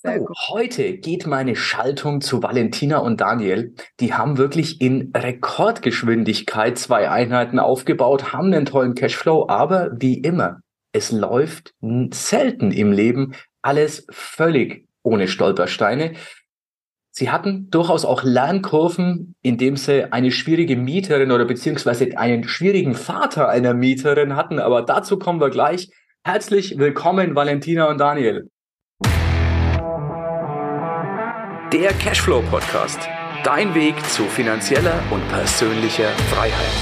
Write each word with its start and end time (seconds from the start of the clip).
So, 0.00 0.28
heute 0.50 0.96
geht 0.96 1.26
meine 1.26 1.56
Schaltung 1.56 2.20
zu 2.20 2.40
Valentina 2.40 2.98
und 2.98 3.20
Daniel. 3.20 3.74
Die 3.98 4.14
haben 4.14 4.38
wirklich 4.38 4.80
in 4.80 5.10
Rekordgeschwindigkeit 5.12 6.78
zwei 6.78 7.10
Einheiten 7.10 7.58
aufgebaut, 7.58 8.32
haben 8.32 8.54
einen 8.54 8.64
tollen 8.64 8.94
Cashflow, 8.94 9.48
aber 9.48 9.90
wie 9.98 10.18
immer, 10.18 10.60
es 10.92 11.10
läuft 11.10 11.74
selten 12.12 12.70
im 12.70 12.92
Leben 12.92 13.34
alles 13.60 14.06
völlig 14.10 14.86
ohne 15.02 15.26
Stolpersteine. 15.26 16.12
Sie 17.10 17.32
hatten 17.32 17.68
durchaus 17.70 18.04
auch 18.04 18.22
Lernkurven, 18.22 19.34
indem 19.42 19.76
sie 19.76 20.12
eine 20.12 20.30
schwierige 20.30 20.76
Mieterin 20.76 21.32
oder 21.32 21.44
beziehungsweise 21.44 22.16
einen 22.16 22.46
schwierigen 22.46 22.94
Vater 22.94 23.48
einer 23.48 23.74
Mieterin 23.74 24.36
hatten, 24.36 24.60
aber 24.60 24.82
dazu 24.82 25.18
kommen 25.18 25.40
wir 25.40 25.50
gleich. 25.50 25.90
Herzlich 26.22 26.78
willkommen, 26.78 27.34
Valentina 27.34 27.90
und 27.90 27.98
Daniel. 27.98 28.48
Der 31.72 31.90
Cashflow 31.92 32.40
Podcast. 32.50 32.98
Dein 33.44 33.74
Weg 33.74 33.94
zu 34.06 34.22
finanzieller 34.22 35.02
und 35.10 35.28
persönlicher 35.28 36.08
Freiheit. 36.30 36.72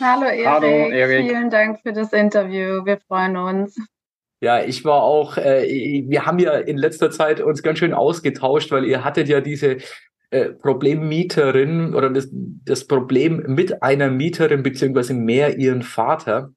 Hallo 0.00 0.24
Erik. 0.24 0.46
Hallo 0.46 0.66
Erik. 0.66 1.28
Vielen 1.28 1.50
Dank 1.50 1.80
für 1.82 1.92
das 1.92 2.14
Interview. 2.14 2.86
Wir 2.86 2.96
freuen 2.96 3.36
uns. 3.36 3.76
Ja, 4.40 4.64
ich 4.64 4.86
war 4.86 5.02
auch, 5.02 5.36
äh, 5.36 6.04
wir 6.08 6.24
haben 6.24 6.38
ja 6.38 6.52
in 6.54 6.78
letzter 6.78 7.10
Zeit 7.10 7.40
uns 7.40 7.62
ganz 7.62 7.78
schön 7.80 7.92
ausgetauscht, 7.92 8.70
weil 8.70 8.86
ihr 8.86 9.04
hattet 9.04 9.28
ja 9.28 9.42
diese 9.42 9.76
äh, 10.30 10.46
Problemmieterin 10.46 11.94
oder 11.94 12.08
das, 12.08 12.30
das 12.32 12.86
Problem 12.86 13.42
mit 13.48 13.82
einer 13.82 14.10
Mieterin 14.10 14.62
beziehungsweise 14.62 15.12
mehr 15.12 15.58
ihren 15.58 15.82
Vater. 15.82 16.54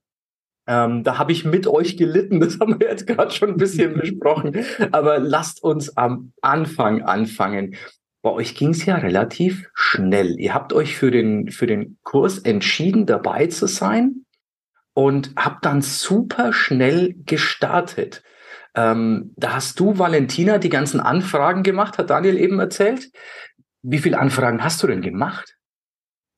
Ähm, 0.68 1.04
da 1.04 1.18
habe 1.18 1.32
ich 1.32 1.46
mit 1.46 1.66
euch 1.66 1.98
gelitten, 1.98 2.40
das 2.42 2.60
haben 2.60 2.80
wir 2.80 2.90
jetzt 2.90 3.08
gerade 3.08 3.32
schon 3.32 3.52
ein 3.52 3.58
bisschen 3.58 3.94
besprochen. 4.00 4.66
Aber 4.92 5.20
lasst 5.20 5.64
uns 5.64 5.96
am 5.98 6.34
Anfang 6.42 7.02
anfangen. 7.02 7.76
Bei 8.22 8.32
euch 8.32 8.56
ging 8.56 8.70
es 8.72 8.86
ja 8.86 8.96
relativ 8.96 9.70
schnell. 9.74 10.40
Ihr 10.40 10.54
habt 10.54 10.74
euch 10.74 10.98
für 10.98 11.12
den, 11.12 11.50
für 11.52 11.68
den 11.68 11.98
Kurs 12.04 12.40
entschieden, 12.40 13.06
dabei 13.06 13.48
zu 13.48 13.68
sein 13.68 14.26
und 14.94 15.32
habt 15.38 15.64
dann 15.66 15.82
super 15.82 16.52
schnell 16.52 17.16
gestartet. 17.26 18.24
Ähm, 18.76 19.34
da 19.38 19.54
hast 19.54 19.80
du, 19.80 19.98
Valentina, 19.98 20.58
die 20.58 20.70
ganzen 20.70 21.00
Anfragen 21.00 21.64
gemacht, 21.64 21.98
hat 21.98 22.10
Daniel 22.10 22.38
eben 22.38 22.60
erzählt. 22.60 23.10
Wie 23.82 24.00
viele 24.00 24.20
Anfragen 24.20 24.64
hast 24.64 24.84
du 24.84 24.88
denn 24.88 25.02
gemacht? 25.02 25.57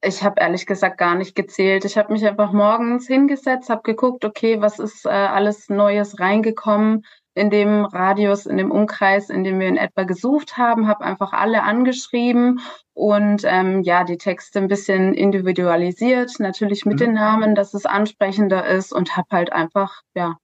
Ich 0.02 0.24
habe 0.24 0.40
ehrlich 0.40 0.66
gesagt 0.66 0.98
gar 0.98 1.16
nicht 1.16 1.36
gezählt. 1.36 1.86
Ich 1.86 1.98
habe 1.98 2.14
mich 2.14 2.26
einfach 2.26 2.54
morgens 2.54 3.08
hingesetzt, 3.08 3.70
habe 3.70 3.82
geguckt, 3.84 4.24
okay, 4.24 4.62
was 4.62 4.80
ist 4.80 5.06
äh, 5.06 5.10
alles 5.10 5.70
Neues 5.70 6.20
reingekommen 6.20 7.06
in 7.36 7.50
dem 7.50 7.86
Radius, 7.86 8.46
in 8.46 8.58
dem 8.58 8.72
Umkreis, 8.72 9.30
in 9.30 9.44
dem 9.44 9.60
wir 9.60 9.68
in 9.68 9.78
etwa 9.78 10.04
gesucht 10.04 10.58
haben, 10.58 10.88
habe 10.88 11.06
einfach 11.06 11.32
alle 11.32 11.64
angeschrieben 11.64 12.60
und 12.94 13.44
ähm, 13.46 13.82
ja, 13.84 14.04
die 14.04 14.18
Texte 14.18 14.60
ein 14.60 14.68
bisschen 14.68 15.14
individualisiert, 15.14 16.40
natürlich 16.40 16.86
mit 16.86 16.96
mhm. 16.96 17.00
den 17.00 17.14
Namen, 17.14 17.56
dass 17.56 17.74
es 17.74 17.86
ansprechender 17.86 18.66
ist 18.66 18.92
und 18.92 19.16
habe 19.16 19.28
halt 19.32 19.54
einfach, 19.54 20.02
ja, 20.16 20.38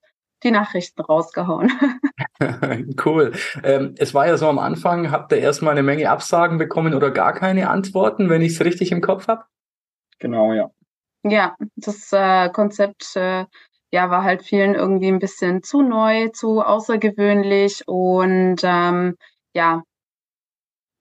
die 0.46 0.52
Nachrichten 0.52 1.02
rausgehauen. 1.02 1.72
cool. 3.06 3.34
Ähm, 3.64 3.96
es 3.98 4.14
war 4.14 4.28
ja 4.28 4.38
so 4.38 4.48
am 4.48 4.60
Anfang, 4.60 5.12
habt 5.12 5.32
ihr 5.32 5.40
erstmal 5.40 5.72
eine 5.72 5.84
Menge 5.84 6.10
Absagen 6.10 6.58
bekommen 6.58 6.94
oder 6.94 7.12
gar 7.12 7.34
keine 7.34 7.70
Antworten, 7.70 8.30
wenn 8.30 8.42
ich 8.42 8.54
es 8.54 8.64
richtig 8.64 8.92
im 8.92 9.02
Kopf 9.02 9.28
habe? 9.28 9.44
Genau, 10.20 10.54
ja. 10.54 10.72
Ja, 11.24 11.56
das 11.76 12.14
äh, 12.14 12.50
Konzept 12.50 13.16
äh, 13.16 13.46
ja, 13.92 14.10
war 14.10 14.24
halt 14.24 14.44
vielen 14.44 14.76
irgendwie 14.76 15.08
ein 15.08 15.20
bisschen 15.20 15.64
zu 15.64 15.82
neu, 15.82 16.30
zu 16.30 16.62
außergewöhnlich 16.62 17.88
und 17.88 18.58
ähm, 18.64 19.16
ja, 19.54 19.84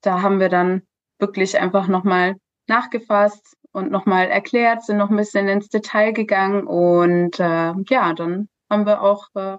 da 0.01 0.23
haben 0.23 0.41
wir 0.41 0.49
dann 0.49 0.83
wirklich 1.19 1.59
einfach 1.59 1.89
nochmal 1.89 2.37
nachgefasst 2.67 3.57
und 3.73 3.91
nochmal 3.91 4.29
erklärt, 4.29 4.85
sind 4.85 4.97
noch 4.97 5.11
ein 5.11 5.17
bisschen 5.17 5.49
ins 5.49 5.69
Detail 5.69 6.13
gegangen 6.13 6.67
und 6.67 7.39
äh, 7.41 7.73
ja, 7.89 8.13
dann 8.15 8.49
haben 8.71 8.87
wir 8.87 9.03
auch 9.03 9.29
äh, 9.35 9.59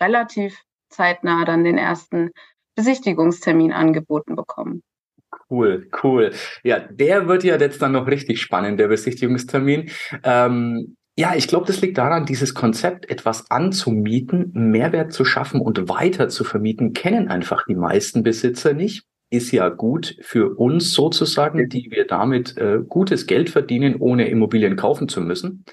relativ 0.00 0.62
zeitnah 0.88 1.44
dann 1.44 1.64
den 1.64 1.78
ersten 1.78 2.30
Besichtigungstermin 2.74 3.72
angeboten 3.72 4.36
bekommen. 4.36 4.82
Cool, 5.48 5.88
cool. 6.02 6.32
Ja, 6.62 6.78
der 6.78 7.28
wird 7.28 7.44
ja 7.44 7.56
jetzt 7.56 7.82
dann 7.82 7.92
noch 7.92 8.06
richtig 8.06 8.40
spannend, 8.40 8.80
der 8.80 8.88
Besichtigungstermin. 8.88 9.90
Ähm, 10.24 10.96
ja, 11.16 11.34
ich 11.36 11.48
glaube, 11.48 11.66
das 11.66 11.80
liegt 11.80 11.98
daran, 11.98 12.24
dieses 12.24 12.54
Konzept, 12.54 13.10
etwas 13.10 13.50
anzumieten, 13.50 14.50
Mehrwert 14.54 15.12
zu 15.12 15.24
schaffen 15.24 15.60
und 15.60 15.88
weiter 15.88 16.28
zu 16.28 16.44
vermieten, 16.44 16.92
kennen 16.94 17.28
einfach 17.28 17.64
die 17.68 17.74
meisten 17.74 18.22
Besitzer 18.22 18.72
nicht. 18.72 19.04
Ist 19.28 19.52
ja 19.52 19.68
gut 19.68 20.16
für 20.22 20.56
uns 20.56 20.92
sozusagen, 20.92 21.68
die 21.68 21.90
wir 21.90 22.06
damit 22.06 22.56
äh, 22.56 22.78
gutes 22.88 23.26
Geld 23.26 23.50
verdienen, 23.50 23.96
ohne 23.96 24.28
Immobilien 24.28 24.76
kaufen 24.76 25.08
zu 25.08 25.20
müssen. 25.20 25.64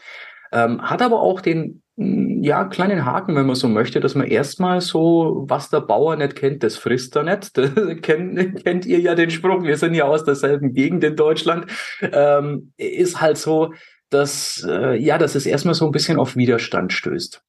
Ähm, 0.52 0.82
hat 0.82 1.02
aber 1.02 1.22
auch 1.22 1.42
den 1.42 1.82
ja, 2.00 2.66
kleinen 2.66 3.06
Haken, 3.06 3.36
wenn 3.36 3.48
man 3.48 3.56
so 3.56 3.68
möchte, 3.68 4.00
dass 4.00 4.14
man 4.14 4.28
erstmal 4.28 4.82
so, 4.82 5.46
was 5.48 5.72
der 5.72 5.82
Bauer 5.82 6.16
nicht 6.16 6.36
kennt, 6.36 6.62
das 6.62 6.78
frisst 6.78 7.16
er 7.16 7.24
nicht. 7.24 7.58
Das 7.58 7.72
kennt, 8.02 8.64
kennt 8.64 8.86
ihr 8.86 9.00
ja 9.00 9.16
den 9.16 9.32
Spruch, 9.32 9.64
wir 9.64 9.78
sind 9.78 9.96
ja 9.96 10.06
aus 10.06 10.24
derselben 10.24 10.74
Gegend 10.74 11.04
in 11.04 11.16
Deutschland. 11.16 11.66
Ähm, 12.02 12.72
ist 12.78 13.20
halt 13.20 13.38
so, 13.38 13.74
dass, 14.10 14.64
äh, 14.68 14.96
ja, 14.96 15.18
dass 15.18 15.34
es 15.34 15.48
erstmal 15.48 15.74
so 15.74 15.86
ein 15.86 15.92
bisschen 15.92 16.20
auf 16.20 16.36
Widerstand 16.36 16.94
stößt. 16.94 17.42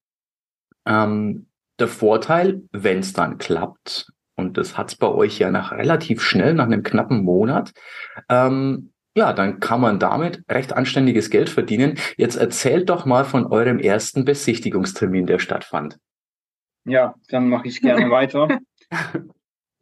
Ähm, 0.87 1.47
der 1.79 1.87
Vorteil, 1.87 2.63
wenn 2.71 2.99
es 2.99 3.13
dann 3.13 3.37
klappt, 3.37 4.11
und 4.35 4.57
das 4.57 4.77
hat's 4.77 4.95
bei 4.95 5.07
euch 5.07 5.37
ja 5.37 5.51
nach 5.51 5.73
relativ 5.73 6.21
schnell, 6.23 6.55
nach 6.55 6.65
einem 6.65 6.81
knappen 6.81 7.23
Monat, 7.23 7.71
ähm, 8.29 8.93
ja, 9.19 9.33
dann 9.33 9.59
kann 9.59 9.81
man 9.81 9.99
damit 9.99 10.43
recht 10.49 10.71
anständiges 10.71 11.29
Geld 11.29 11.49
verdienen. 11.49 11.99
Jetzt 12.15 12.37
erzählt 12.37 12.89
doch 12.89 13.05
mal 13.05 13.25
von 13.25 13.45
eurem 13.45 13.77
ersten 13.77 14.23
Besichtigungstermin, 14.23 15.25
der 15.25 15.39
stattfand. 15.39 15.99
Ja, 16.85 17.15
dann 17.27 17.49
mache 17.49 17.67
ich 17.67 17.81
gerne 17.81 18.09
weiter. 18.11 18.47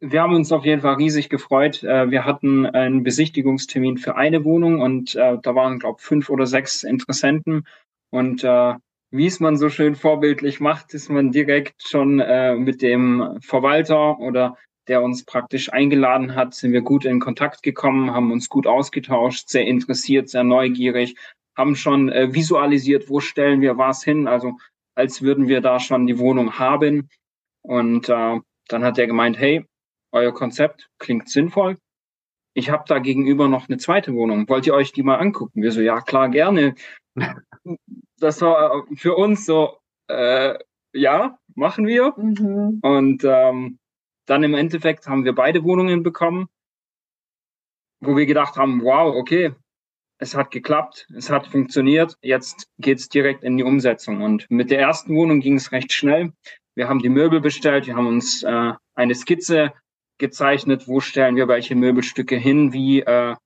Wir 0.00 0.22
haben 0.22 0.34
uns 0.34 0.50
auf 0.50 0.64
jeden 0.64 0.80
Fall 0.80 0.94
riesig 0.94 1.28
gefreut. 1.28 1.84
Äh, 1.84 2.10
wir 2.10 2.24
hatten 2.24 2.66
einen 2.66 3.04
Besichtigungstermin 3.04 3.96
für 3.96 4.16
eine 4.16 4.44
Wohnung 4.44 4.80
und 4.80 5.14
äh, 5.14 5.38
da 5.40 5.54
waren, 5.54 5.78
glaube 5.78 5.98
ich, 6.00 6.04
fünf 6.04 6.30
oder 6.30 6.46
sechs 6.46 6.82
Interessenten. 6.82 7.64
Und 8.10 8.42
äh, 8.42 8.74
wie 9.12 9.26
es 9.26 9.38
man 9.38 9.56
so 9.56 9.68
schön 9.68 9.94
vorbildlich 9.94 10.58
macht, 10.58 10.94
ist 10.94 11.10
man 11.10 11.30
direkt 11.30 11.82
schon 11.88 12.16
mit 12.62 12.82
dem 12.82 13.38
Verwalter 13.40 14.18
oder 14.18 14.58
der 14.88 15.02
uns 15.02 15.24
praktisch 15.24 15.72
eingeladen 15.72 16.34
hat, 16.34 16.54
sind 16.54 16.72
wir 16.72 16.82
gut 16.82 17.04
in 17.04 17.20
Kontakt 17.20 17.62
gekommen, 17.62 18.12
haben 18.12 18.32
uns 18.32 18.48
gut 18.48 18.66
ausgetauscht, 18.66 19.48
sehr 19.48 19.66
interessiert, 19.66 20.28
sehr 20.28 20.44
neugierig, 20.44 21.16
haben 21.56 21.76
schon 21.76 22.08
äh, 22.08 22.32
visualisiert, 22.32 23.08
wo 23.08 23.20
stellen 23.20 23.60
wir 23.60 23.78
was 23.78 24.02
hin, 24.02 24.26
also 24.26 24.56
als 24.94 25.22
würden 25.22 25.46
wir 25.46 25.60
da 25.60 25.78
schon 25.78 26.06
die 26.06 26.18
Wohnung 26.18 26.58
haben. 26.58 27.08
Und 27.62 28.08
äh, 28.08 28.40
dann 28.68 28.84
hat 28.84 28.98
er 28.98 29.06
gemeint, 29.06 29.38
hey, 29.38 29.64
euer 30.12 30.32
Konzept 30.32 30.88
klingt 30.98 31.28
sinnvoll. 31.28 31.76
Ich 32.54 32.70
habe 32.70 32.84
da 32.88 32.98
gegenüber 32.98 33.46
noch 33.46 33.68
eine 33.68 33.78
zweite 33.78 34.14
Wohnung. 34.14 34.48
Wollt 34.48 34.66
ihr 34.66 34.74
euch 34.74 34.92
die 34.92 35.02
mal 35.02 35.16
angucken? 35.16 35.62
Wir 35.62 35.70
so, 35.70 35.80
ja 35.80 36.00
klar, 36.00 36.28
gerne. 36.28 36.74
Das 38.20 38.40
war 38.40 38.84
für 38.96 39.14
uns 39.14 39.46
so, 39.46 39.78
äh, 40.08 40.58
ja, 40.92 41.38
machen 41.54 41.86
wir. 41.86 42.14
Mhm. 42.16 42.80
Und 42.82 43.22
ähm, 43.24 43.78
dann 44.28 44.42
im 44.42 44.54
Endeffekt 44.54 45.06
haben 45.08 45.24
wir 45.24 45.34
beide 45.34 45.64
Wohnungen 45.64 46.02
bekommen, 46.02 46.48
wo 48.00 48.16
wir 48.16 48.26
gedacht 48.26 48.56
haben, 48.56 48.82
wow, 48.82 49.14
okay, 49.14 49.54
es 50.18 50.34
hat 50.34 50.50
geklappt, 50.50 51.06
es 51.16 51.30
hat 51.30 51.46
funktioniert, 51.46 52.16
jetzt 52.22 52.68
geht's 52.78 53.08
direkt 53.08 53.44
in 53.44 53.56
die 53.56 53.62
Umsetzung. 53.62 54.22
Und 54.22 54.50
mit 54.50 54.70
der 54.70 54.80
ersten 54.80 55.14
Wohnung 55.14 55.40
ging 55.40 55.54
es 55.54 55.72
recht 55.72 55.92
schnell. 55.92 56.32
Wir 56.74 56.88
haben 56.88 57.00
die 57.00 57.08
Möbel 57.08 57.40
bestellt, 57.40 57.86
wir 57.86 57.96
haben 57.96 58.06
uns 58.06 58.42
äh, 58.42 58.72
eine 58.94 59.14
Skizze 59.14 59.72
gezeichnet, 60.18 60.88
wo 60.88 61.00
stellen 61.00 61.36
wir 61.36 61.48
welche 61.48 61.76
Möbelstücke 61.76 62.36
hin, 62.36 62.72
wie 62.72 63.00
äh, 63.00 63.36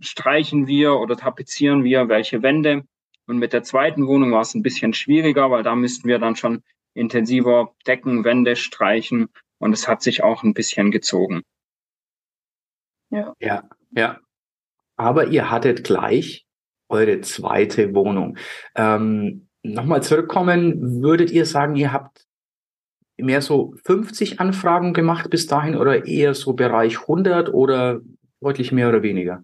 streichen 0.00 0.66
wir 0.66 0.94
oder 0.94 1.16
tapezieren 1.16 1.84
wir 1.84 2.08
welche 2.08 2.42
Wände. 2.42 2.84
Und 3.26 3.38
mit 3.38 3.54
der 3.54 3.62
zweiten 3.62 4.06
Wohnung 4.06 4.32
war 4.32 4.42
es 4.42 4.54
ein 4.54 4.62
bisschen 4.62 4.92
schwieriger, 4.92 5.50
weil 5.50 5.62
da 5.62 5.74
müssten 5.74 6.08
wir 6.08 6.18
dann 6.18 6.36
schon 6.36 6.62
intensiver 6.92 7.74
Decken, 7.86 8.24
Wände 8.24 8.56
streichen 8.56 9.30
und 9.58 9.72
es 9.72 9.88
hat 9.88 10.02
sich 10.02 10.22
auch 10.22 10.42
ein 10.42 10.54
bisschen 10.54 10.90
gezogen. 10.90 11.42
Ja. 13.10 13.34
Ja, 13.38 13.62
ja. 13.92 14.18
Aber 14.96 15.26
ihr 15.28 15.50
hattet 15.50 15.84
gleich 15.84 16.46
eure 16.88 17.20
zweite 17.20 17.94
Wohnung. 17.94 18.36
Ähm, 18.74 19.48
Nochmal 19.66 20.02
zurückkommen, 20.02 21.02
würdet 21.02 21.30
ihr 21.30 21.46
sagen, 21.46 21.74
ihr 21.74 21.90
habt 21.90 22.26
mehr 23.16 23.40
so 23.40 23.74
50 23.86 24.38
Anfragen 24.38 24.92
gemacht 24.92 25.30
bis 25.30 25.46
dahin 25.46 25.74
oder 25.74 26.04
eher 26.04 26.34
so 26.34 26.52
Bereich 26.52 27.00
100 27.00 27.48
oder 27.48 28.00
deutlich 28.40 28.72
mehr 28.72 28.90
oder 28.90 29.02
weniger? 29.02 29.42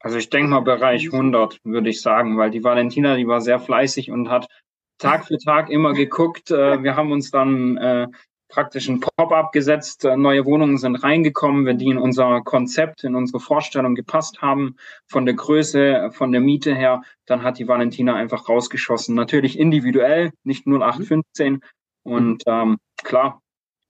Also 0.00 0.18
ich 0.18 0.30
denke 0.30 0.50
mal 0.50 0.60
Bereich 0.60 1.12
100 1.12 1.60
würde 1.62 1.90
ich 1.90 2.00
sagen, 2.00 2.38
weil 2.38 2.50
die 2.50 2.64
Valentina, 2.64 3.14
die 3.14 3.28
war 3.28 3.40
sehr 3.40 3.60
fleißig 3.60 4.10
und 4.10 4.28
hat 4.28 4.48
Tag 4.98 5.26
für 5.26 5.38
Tag 5.38 5.70
immer 5.70 5.92
geguckt. 5.92 6.50
Äh, 6.50 6.82
wir 6.82 6.96
haben 6.96 7.12
uns 7.12 7.30
dann 7.30 7.76
äh, 7.76 8.06
praktisch 8.48 8.88
ein 8.88 9.00
Pop-up 9.00 9.52
gesetzt. 9.52 10.04
Äh, 10.04 10.16
neue 10.16 10.44
Wohnungen 10.44 10.78
sind 10.78 10.96
reingekommen, 10.96 11.66
wenn 11.66 11.78
die 11.78 11.88
in 11.88 11.98
unser 11.98 12.40
Konzept, 12.42 13.04
in 13.04 13.14
unsere 13.14 13.40
Vorstellung 13.40 13.94
gepasst 13.94 14.42
haben, 14.42 14.76
von 15.06 15.24
der 15.24 15.34
Größe, 15.34 16.10
von 16.12 16.32
der 16.32 16.40
Miete 16.40 16.74
her, 16.74 17.02
dann 17.26 17.42
hat 17.42 17.58
die 17.58 17.68
Valentina 17.68 18.14
einfach 18.14 18.48
rausgeschossen. 18.48 19.14
Natürlich 19.14 19.58
individuell, 19.58 20.32
nicht 20.44 20.66
0815. 20.66 21.60
Und 22.02 22.42
ähm, 22.46 22.78
klar, 23.02 23.40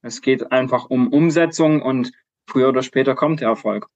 es 0.01 0.21
geht 0.21 0.51
einfach 0.51 0.89
um 0.89 1.11
Umsetzung 1.11 1.81
und 1.81 2.11
früher 2.47 2.69
oder 2.69 2.83
später 2.83 3.15
kommt 3.15 3.41
der 3.41 3.49
Erfolg. 3.49 3.87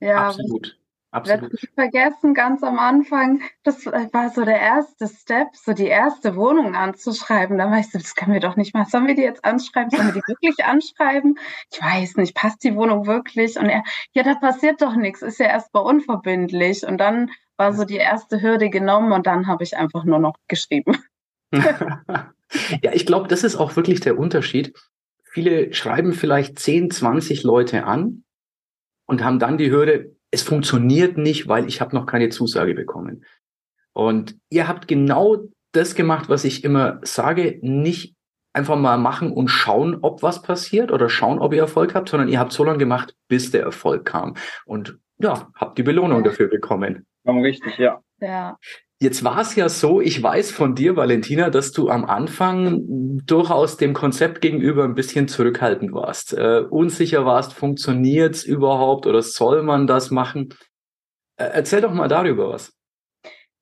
Ja, 0.00 0.28
absolut. 0.28 0.76
Absolut. 1.12 1.52
Ich 1.52 1.68
vergessen, 1.74 2.32
ganz 2.32 2.62
am 2.62 2.78
Anfang, 2.78 3.42
das 3.64 3.84
war 3.84 4.30
so 4.30 4.46
der 4.46 4.58
erste 4.58 5.06
Step, 5.08 5.48
so 5.52 5.74
die 5.74 5.86
erste 5.86 6.36
Wohnung 6.36 6.74
anzuschreiben. 6.74 7.58
Da 7.58 7.70
war 7.70 7.80
ich 7.80 7.90
so, 7.90 7.98
das 7.98 8.14
können 8.14 8.32
wir 8.32 8.40
doch 8.40 8.56
nicht 8.56 8.72
machen. 8.72 8.88
Sollen 8.88 9.06
wir 9.06 9.14
die 9.14 9.22
jetzt 9.22 9.44
anschreiben? 9.44 9.90
Sollen 9.90 10.06
wir 10.06 10.14
die 10.14 10.26
wirklich 10.26 10.64
anschreiben? 10.64 11.38
Ich 11.70 11.82
weiß 11.82 12.16
nicht, 12.16 12.34
passt 12.34 12.64
die 12.64 12.74
Wohnung 12.74 13.06
wirklich? 13.06 13.58
Und 13.58 13.66
er, 13.66 13.84
ja, 14.14 14.22
da 14.22 14.36
passiert 14.36 14.80
doch 14.80 14.96
nichts, 14.96 15.20
ist 15.20 15.38
ja 15.38 15.48
erstmal 15.48 15.84
unverbindlich. 15.84 16.86
Und 16.86 16.96
dann 16.96 17.30
war 17.58 17.74
so 17.74 17.84
die 17.84 17.96
erste 17.96 18.40
Hürde 18.40 18.70
genommen 18.70 19.12
und 19.12 19.26
dann 19.26 19.46
habe 19.46 19.64
ich 19.64 19.76
einfach 19.76 20.04
nur 20.04 20.18
noch 20.18 20.36
geschrieben. 20.48 20.96
ja, 21.52 22.92
ich 22.92 23.04
glaube, 23.04 23.28
das 23.28 23.44
ist 23.44 23.56
auch 23.56 23.76
wirklich 23.76 24.00
der 24.00 24.18
Unterschied. 24.18 24.72
Viele 25.24 25.74
schreiben 25.74 26.14
vielleicht 26.14 26.58
10, 26.58 26.90
20 26.90 27.42
Leute 27.42 27.84
an 27.84 28.24
und 29.06 29.22
haben 29.22 29.38
dann 29.38 29.58
die 29.58 29.70
Hürde, 29.70 30.16
es 30.32 30.42
funktioniert 30.42 31.18
nicht, 31.18 31.46
weil 31.46 31.68
ich 31.68 31.80
habe 31.80 31.94
noch 31.94 32.06
keine 32.06 32.30
Zusage 32.30 32.74
bekommen. 32.74 33.24
Und 33.92 34.36
ihr 34.50 34.66
habt 34.66 34.88
genau 34.88 35.44
das 35.72 35.94
gemacht, 35.94 36.28
was 36.28 36.44
ich 36.44 36.64
immer 36.64 37.00
sage, 37.02 37.58
nicht 37.62 38.16
einfach 38.54 38.76
mal 38.76 38.98
machen 38.98 39.32
und 39.32 39.48
schauen, 39.48 39.98
ob 40.02 40.22
was 40.22 40.42
passiert 40.42 40.90
oder 40.90 41.08
schauen, 41.08 41.38
ob 41.38 41.54
ihr 41.54 41.60
Erfolg 41.60 41.94
habt, 41.94 42.08
sondern 42.08 42.28
ihr 42.28 42.38
habt 42.38 42.52
so 42.52 42.64
lange 42.64 42.78
gemacht, 42.78 43.14
bis 43.28 43.50
der 43.50 43.62
Erfolg 43.62 44.04
kam. 44.04 44.34
Und 44.66 44.98
ja, 45.18 45.50
habt 45.54 45.78
die 45.78 45.82
Belohnung 45.82 46.24
dafür 46.24 46.48
bekommen. 46.48 47.06
Richtig, 47.26 47.78
ja. 47.78 48.02
Ja. 48.20 48.58
Jetzt 49.02 49.24
war 49.24 49.40
es 49.40 49.56
ja 49.56 49.68
so, 49.68 50.00
ich 50.00 50.22
weiß 50.22 50.52
von 50.52 50.76
dir, 50.76 50.94
Valentina, 50.94 51.50
dass 51.50 51.72
du 51.72 51.88
am 51.88 52.04
Anfang 52.04 52.82
durchaus 53.26 53.76
dem 53.76 53.94
Konzept 53.94 54.40
gegenüber 54.40 54.84
ein 54.84 54.94
bisschen 54.94 55.26
zurückhaltend 55.26 55.92
warst, 55.92 56.34
äh, 56.34 56.60
unsicher 56.70 57.26
warst, 57.26 57.52
funktioniert 57.52 58.36
es 58.36 58.44
überhaupt 58.44 59.08
oder 59.08 59.20
soll 59.20 59.64
man 59.64 59.88
das 59.88 60.12
machen? 60.12 60.54
Äh, 61.36 61.46
erzähl 61.46 61.80
doch 61.80 61.92
mal 61.92 62.06
darüber 62.06 62.50
was. 62.50 62.72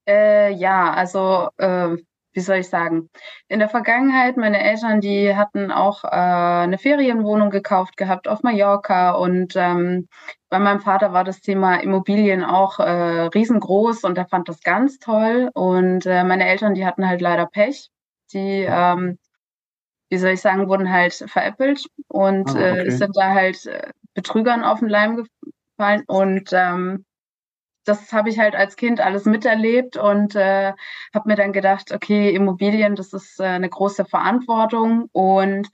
Äh, 0.06 0.52
ja, 0.52 0.92
also 0.92 1.48
äh, 1.56 1.96
wie 2.32 2.41
soll 2.41 2.59
ich 2.59 2.69
sagen, 2.69 3.11
in 3.49 3.59
der 3.59 3.69
Vergangenheit, 3.69 4.37
meine 4.37 4.62
Eltern, 4.62 5.00
die 5.00 5.35
hatten 5.35 5.73
auch 5.73 6.05
äh, 6.05 6.09
eine 6.09 6.79
Ferienwohnung 6.79 7.50
gekauft 7.50 7.97
gehabt 7.97 8.29
auf 8.29 8.43
Mallorca 8.43 9.12
und 9.12 9.55
ähm, 9.56 10.09
bei 10.49 10.59
meinem 10.59 10.81
Vater 10.81 11.12
war 11.12 11.25
das 11.25 11.41
Thema 11.41 11.77
Immobilien 11.77 12.44
auch 12.44 12.79
äh, 12.79 13.29
riesengroß 13.35 14.05
und 14.05 14.19
er 14.19 14.27
fand 14.27 14.49
das 14.49 14.62
ganz 14.62 14.99
toll 14.99 15.50
und 15.55 16.06
äh, 16.06 16.25
meine 16.25 16.49
Eltern, 16.49 16.75
die 16.75 16.87
hatten 16.87 17.09
halt 17.09 17.21
leider 17.21 17.47
Pech, 17.47 17.88
die, 18.33 18.67
ähm, 18.69 19.19
wie 20.09 20.19
soll 20.19 20.31
ich 20.31 20.41
sagen, 20.41 20.69
wurden 20.69 20.91
halt 20.93 21.15
veräppelt 21.15 21.87
und 22.09 22.50
ah, 22.50 22.59
äh, 22.59 22.81
okay. 22.81 22.91
sind 22.91 23.17
da 23.17 23.31
halt 23.35 23.67
äh, 23.67 23.91
Betrügern 24.15 24.65
auf 24.65 24.81
den 24.81 24.88
Leim 24.88 25.26
gefallen 25.76 26.05
und 26.06 26.50
ähm, 26.53 27.05
das 27.85 28.12
habe 28.12 28.29
ich 28.29 28.38
halt 28.38 28.55
als 28.55 28.77
Kind 28.77 29.00
alles 29.00 29.25
miterlebt 29.25 29.97
und 29.97 30.35
äh, 30.37 30.73
habe 31.15 31.29
mir 31.29 31.37
dann 31.37 31.53
gedacht, 31.53 31.93
okay, 31.93 32.35
Immobilien, 32.35 32.94
das 32.94 33.12
ist 33.12 33.41
äh, 33.41 33.44
eine 33.44 33.69
große 33.69 34.05
Verantwortung 34.05 35.09
und 35.12 35.69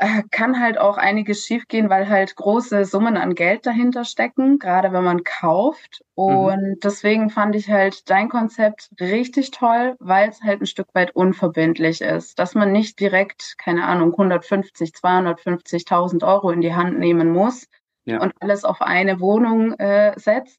äh, 0.00 0.22
kann 0.30 0.58
halt 0.58 0.78
auch 0.78 0.96
einiges 0.96 1.44
schiefgehen, 1.44 1.90
weil 1.90 2.08
halt 2.08 2.34
große 2.34 2.86
Summen 2.86 3.18
an 3.18 3.34
Geld 3.34 3.66
dahinter 3.66 4.04
stecken, 4.04 4.58
gerade 4.58 4.94
wenn 4.94 5.04
man 5.04 5.24
kauft. 5.24 6.02
Mhm. 6.16 6.24
Und 6.24 6.62
mhm. 6.62 6.80
deswegen 6.82 7.28
fand 7.28 7.54
ich 7.54 7.68
halt 7.68 8.08
dein 8.08 8.30
Konzept 8.30 8.88
richtig 8.98 9.50
toll, 9.50 9.96
weil 9.98 10.30
es 10.30 10.42
halt 10.42 10.62
ein 10.62 10.66
Stück 10.66 10.88
weit 10.94 11.14
unverbindlich 11.14 12.00
ist, 12.00 12.38
dass 12.38 12.54
man 12.54 12.72
nicht 12.72 12.98
direkt, 12.98 13.56
keine 13.58 13.84
Ahnung, 13.84 14.12
150, 14.12 14.92
250.000 14.92 16.26
Euro 16.26 16.50
in 16.50 16.62
die 16.62 16.74
Hand 16.74 16.98
nehmen 16.98 17.30
muss 17.30 17.66
ja. 18.06 18.22
und 18.22 18.32
alles 18.40 18.64
auf 18.64 18.80
eine 18.80 19.20
Wohnung 19.20 19.74
äh, 19.74 20.18
setzt, 20.18 20.58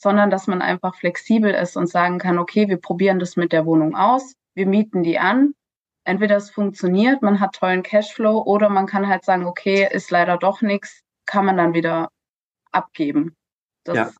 sondern 0.00 0.30
dass 0.30 0.46
man 0.46 0.62
einfach 0.62 0.94
flexibel 0.94 1.52
ist 1.52 1.76
und 1.76 1.86
sagen 1.86 2.18
kann, 2.18 2.38
okay, 2.38 2.68
wir 2.68 2.78
probieren 2.78 3.18
das 3.18 3.36
mit 3.36 3.52
der 3.52 3.66
Wohnung 3.66 3.94
aus, 3.94 4.34
wir 4.54 4.66
mieten 4.66 5.02
die 5.02 5.18
an. 5.18 5.54
Entweder 6.04 6.36
es 6.36 6.50
funktioniert, 6.50 7.20
man 7.20 7.38
hat 7.40 7.54
tollen 7.54 7.82
Cashflow 7.82 8.42
oder 8.42 8.70
man 8.70 8.86
kann 8.86 9.06
halt 9.06 9.24
sagen, 9.24 9.44
okay, 9.44 9.86
ist 9.90 10.10
leider 10.10 10.38
doch 10.38 10.62
nichts, 10.62 11.02
kann 11.26 11.44
man 11.44 11.58
dann 11.58 11.74
wieder 11.74 12.08
abgeben. 12.72 13.36
Das 13.84 13.96
ja. 13.96 14.10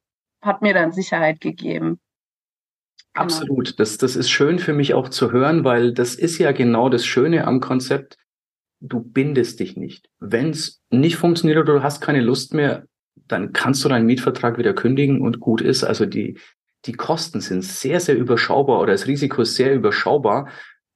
hat 0.42 0.60
mir 0.60 0.74
dann 0.74 0.92
Sicherheit 0.92 1.40
gegeben. 1.40 1.98
Genau. 3.14 3.24
Absolut. 3.24 3.80
Das, 3.80 3.96
das 3.96 4.16
ist 4.16 4.30
schön 4.30 4.58
für 4.58 4.74
mich 4.74 4.92
auch 4.92 5.08
zu 5.08 5.32
hören, 5.32 5.64
weil 5.64 5.94
das 5.94 6.14
ist 6.14 6.36
ja 6.38 6.52
genau 6.52 6.90
das 6.90 7.06
Schöne 7.06 7.46
am 7.46 7.60
Konzept. 7.60 8.18
Du 8.80 9.00
bindest 9.00 9.60
dich 9.60 9.76
nicht. 9.76 10.10
Wenn 10.20 10.50
es 10.50 10.82
nicht 10.90 11.16
funktioniert 11.16 11.58
oder 11.58 11.74
du 11.74 11.82
hast 11.82 12.02
keine 12.02 12.20
Lust 12.20 12.52
mehr, 12.52 12.86
dann 13.14 13.52
kannst 13.52 13.84
du 13.84 13.88
deinen 13.88 14.06
Mietvertrag 14.06 14.58
wieder 14.58 14.74
kündigen 14.74 15.20
und 15.20 15.40
gut 15.40 15.60
ist. 15.60 15.84
Also 15.84 16.06
die, 16.06 16.38
die 16.86 16.92
Kosten 16.92 17.40
sind 17.40 17.62
sehr, 17.62 18.00
sehr 18.00 18.16
überschaubar 18.16 18.80
oder 18.80 18.92
das 18.92 19.06
Risiko 19.06 19.42
ist 19.42 19.54
sehr 19.54 19.74
überschaubar. 19.74 20.48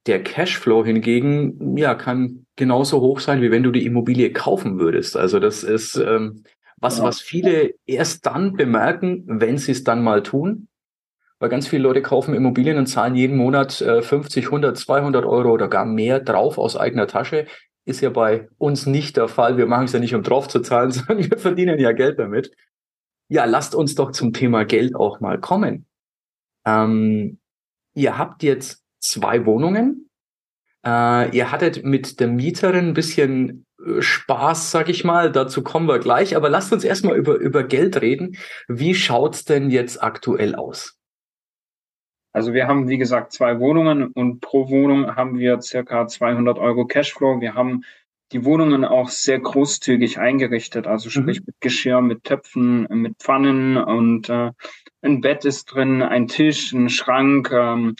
Der 0.05 0.21
Cashflow 0.23 0.85
hingegen, 0.85 1.77
ja, 1.77 1.95
kann 1.95 2.45
genauso 2.55 3.01
hoch 3.01 3.19
sein, 3.19 3.41
wie 3.41 3.51
wenn 3.51 3.63
du 3.63 3.71
die 3.71 3.85
Immobilie 3.85 4.31
kaufen 4.31 4.79
würdest. 4.79 5.17
Also 5.17 5.39
das 5.39 5.63
ist 5.63 5.95
ähm, 5.95 6.43
was, 6.77 7.01
was 7.01 7.21
viele 7.21 7.73
erst 7.85 8.25
dann 8.25 8.53
bemerken, 8.53 9.23
wenn 9.27 9.57
sie 9.57 9.71
es 9.71 9.83
dann 9.83 10.03
mal 10.03 10.21
tun. 10.23 10.67
Weil 11.39 11.49
ganz 11.49 11.67
viele 11.67 11.83
Leute 11.83 12.01
kaufen 12.01 12.33
Immobilien 12.33 12.77
und 12.77 12.85
zahlen 12.85 13.15
jeden 13.15 13.35
Monat 13.35 13.81
äh, 13.81 14.01
50, 14.01 14.45
100, 14.45 14.77
200 14.77 15.25
Euro 15.25 15.51
oder 15.51 15.67
gar 15.67 15.85
mehr 15.85 16.19
drauf 16.19 16.57
aus 16.57 16.77
eigener 16.77 17.07
Tasche 17.07 17.45
ist 17.85 18.01
ja 18.01 18.09
bei 18.09 18.49
uns 18.57 18.85
nicht 18.85 19.15
der 19.15 19.27
Fall. 19.27 19.57
Wir 19.57 19.67
machen 19.67 19.85
es 19.85 19.93
ja 19.93 19.99
nicht, 19.99 20.15
um 20.15 20.23
drauf 20.23 20.47
zu 20.47 20.59
zahlen, 20.59 20.91
sondern 20.91 21.29
wir 21.29 21.37
verdienen 21.37 21.79
ja 21.79 21.91
Geld 21.91 22.19
damit. 22.19 22.51
Ja, 23.27 23.45
lasst 23.45 23.73
uns 23.73 23.95
doch 23.95 24.11
zum 24.11 24.33
Thema 24.33 24.65
Geld 24.65 24.95
auch 24.95 25.19
mal 25.19 25.39
kommen. 25.39 25.85
Ähm, 26.65 27.39
ihr 27.93 28.17
habt 28.17 28.43
jetzt 28.43 28.83
zwei 28.99 29.45
Wohnungen. 29.45 30.09
Äh, 30.85 31.35
ihr 31.35 31.51
hattet 31.51 31.83
mit 31.83 32.19
der 32.19 32.27
Mieterin 32.27 32.89
ein 32.89 32.93
bisschen 32.93 33.65
äh, 33.83 34.01
Spaß, 34.01 34.71
sag 34.71 34.89
ich 34.89 35.03
mal. 35.03 35.31
Dazu 35.31 35.63
kommen 35.63 35.87
wir 35.87 35.99
gleich. 35.99 36.35
Aber 36.35 36.49
lasst 36.49 36.73
uns 36.73 36.83
erstmal 36.83 37.15
über, 37.15 37.35
über 37.35 37.63
Geld 37.63 38.01
reden. 38.01 38.37
Wie 38.67 38.93
schaut's 38.93 39.45
denn 39.45 39.69
jetzt 39.69 40.03
aktuell 40.03 40.55
aus? 40.55 40.94
Also 42.35 42.53
wir 42.53 42.67
haben, 42.67 42.89
wie 42.89 42.97
gesagt, 42.97 43.31
zwei 43.31 43.61
Wohnungen 43.61 44.07
und 44.07 44.41
pro 44.41 44.69
Wohnung 44.69 45.15
haben 45.15 45.39
wir 45.39 45.61
circa 45.61 46.05
200 46.05 46.59
Euro 46.59 46.85
Cashflow. 46.85 47.39
Wir 47.39 47.53
haben 47.53 47.85
die 48.33 48.43
Wohnungen 48.43 48.83
auch 48.83 49.07
sehr 49.07 49.39
großzügig 49.39 50.19
eingerichtet, 50.19 50.85
also 50.85 51.09
sprich 51.09 51.39
mhm. 51.39 51.45
mit 51.45 51.55
Geschirr, 51.61 52.01
mit 52.01 52.25
Töpfen, 52.25 52.87
mit 52.89 53.19
Pfannen 53.19 53.77
und 53.77 54.27
äh, 54.27 54.51
ein 55.01 55.21
Bett 55.21 55.45
ist 55.45 55.67
drin, 55.67 56.01
ein 56.01 56.27
Tisch, 56.27 56.73
ein 56.73 56.89
Schrank, 56.89 57.51
ähm, 57.53 57.95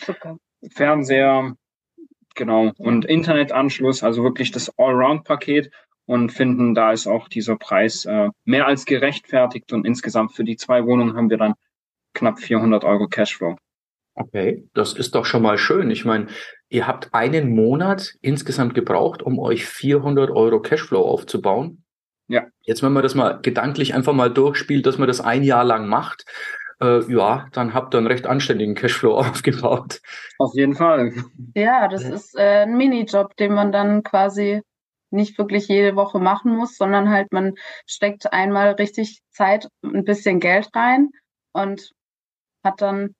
Fernseher, 0.70 1.54
genau, 2.34 2.72
und 2.76 3.06
Internetanschluss, 3.06 4.02
also 4.02 4.22
wirklich 4.22 4.50
das 4.50 4.70
Allround-Paket 4.76 5.70
und 6.04 6.30
finden, 6.30 6.74
da 6.74 6.92
ist 6.92 7.06
auch 7.06 7.28
dieser 7.28 7.56
Preis 7.56 8.04
äh, 8.04 8.28
mehr 8.44 8.66
als 8.66 8.84
gerechtfertigt 8.84 9.72
und 9.72 9.86
insgesamt 9.86 10.32
für 10.32 10.44
die 10.44 10.56
zwei 10.56 10.84
Wohnungen 10.84 11.16
haben 11.16 11.30
wir 11.30 11.38
dann 11.38 11.54
knapp 12.12 12.38
400 12.38 12.84
Euro 12.84 13.08
Cashflow. 13.08 13.56
Okay, 14.16 14.66
das 14.72 14.94
ist 14.94 15.14
doch 15.14 15.26
schon 15.26 15.42
mal 15.42 15.58
schön. 15.58 15.90
Ich 15.90 16.06
meine, 16.06 16.28
ihr 16.70 16.86
habt 16.86 17.12
einen 17.12 17.54
Monat 17.54 18.14
insgesamt 18.22 18.74
gebraucht, 18.74 19.22
um 19.22 19.38
euch 19.38 19.66
400 19.66 20.30
Euro 20.30 20.60
Cashflow 20.60 21.02
aufzubauen. 21.02 21.84
Ja. 22.26 22.46
Jetzt, 22.62 22.82
wenn 22.82 22.92
man 22.92 23.02
das 23.02 23.14
mal 23.14 23.40
gedanklich 23.42 23.94
einfach 23.94 24.14
mal 24.14 24.32
durchspielt, 24.32 24.86
dass 24.86 24.98
man 24.98 25.06
das 25.06 25.20
ein 25.20 25.42
Jahr 25.42 25.64
lang 25.64 25.86
macht, 25.86 26.24
äh, 26.80 27.00
ja, 27.12 27.46
dann 27.52 27.74
habt 27.74 27.94
ihr 27.94 27.98
einen 27.98 28.06
recht 28.06 28.26
anständigen 28.26 28.74
Cashflow 28.74 29.14
aufgebaut. 29.18 30.00
Auf 30.38 30.54
jeden 30.54 30.74
Fall. 30.74 31.12
Ja, 31.54 31.86
das 31.86 32.04
ist 32.04 32.36
äh, 32.38 32.62
ein 32.62 32.76
Minijob, 32.76 33.36
den 33.36 33.52
man 33.52 33.70
dann 33.70 34.02
quasi 34.02 34.62
nicht 35.10 35.38
wirklich 35.38 35.68
jede 35.68 35.94
Woche 35.94 36.18
machen 36.18 36.56
muss, 36.56 36.76
sondern 36.76 37.10
halt 37.10 37.32
man 37.32 37.54
steckt 37.86 38.32
einmal 38.32 38.72
richtig 38.72 39.20
Zeit, 39.30 39.68
ein 39.82 40.04
bisschen 40.04 40.40
Geld 40.40 40.70
rein 40.74 41.10
und 41.52 41.92
hat 42.64 42.80
dann 42.80 43.14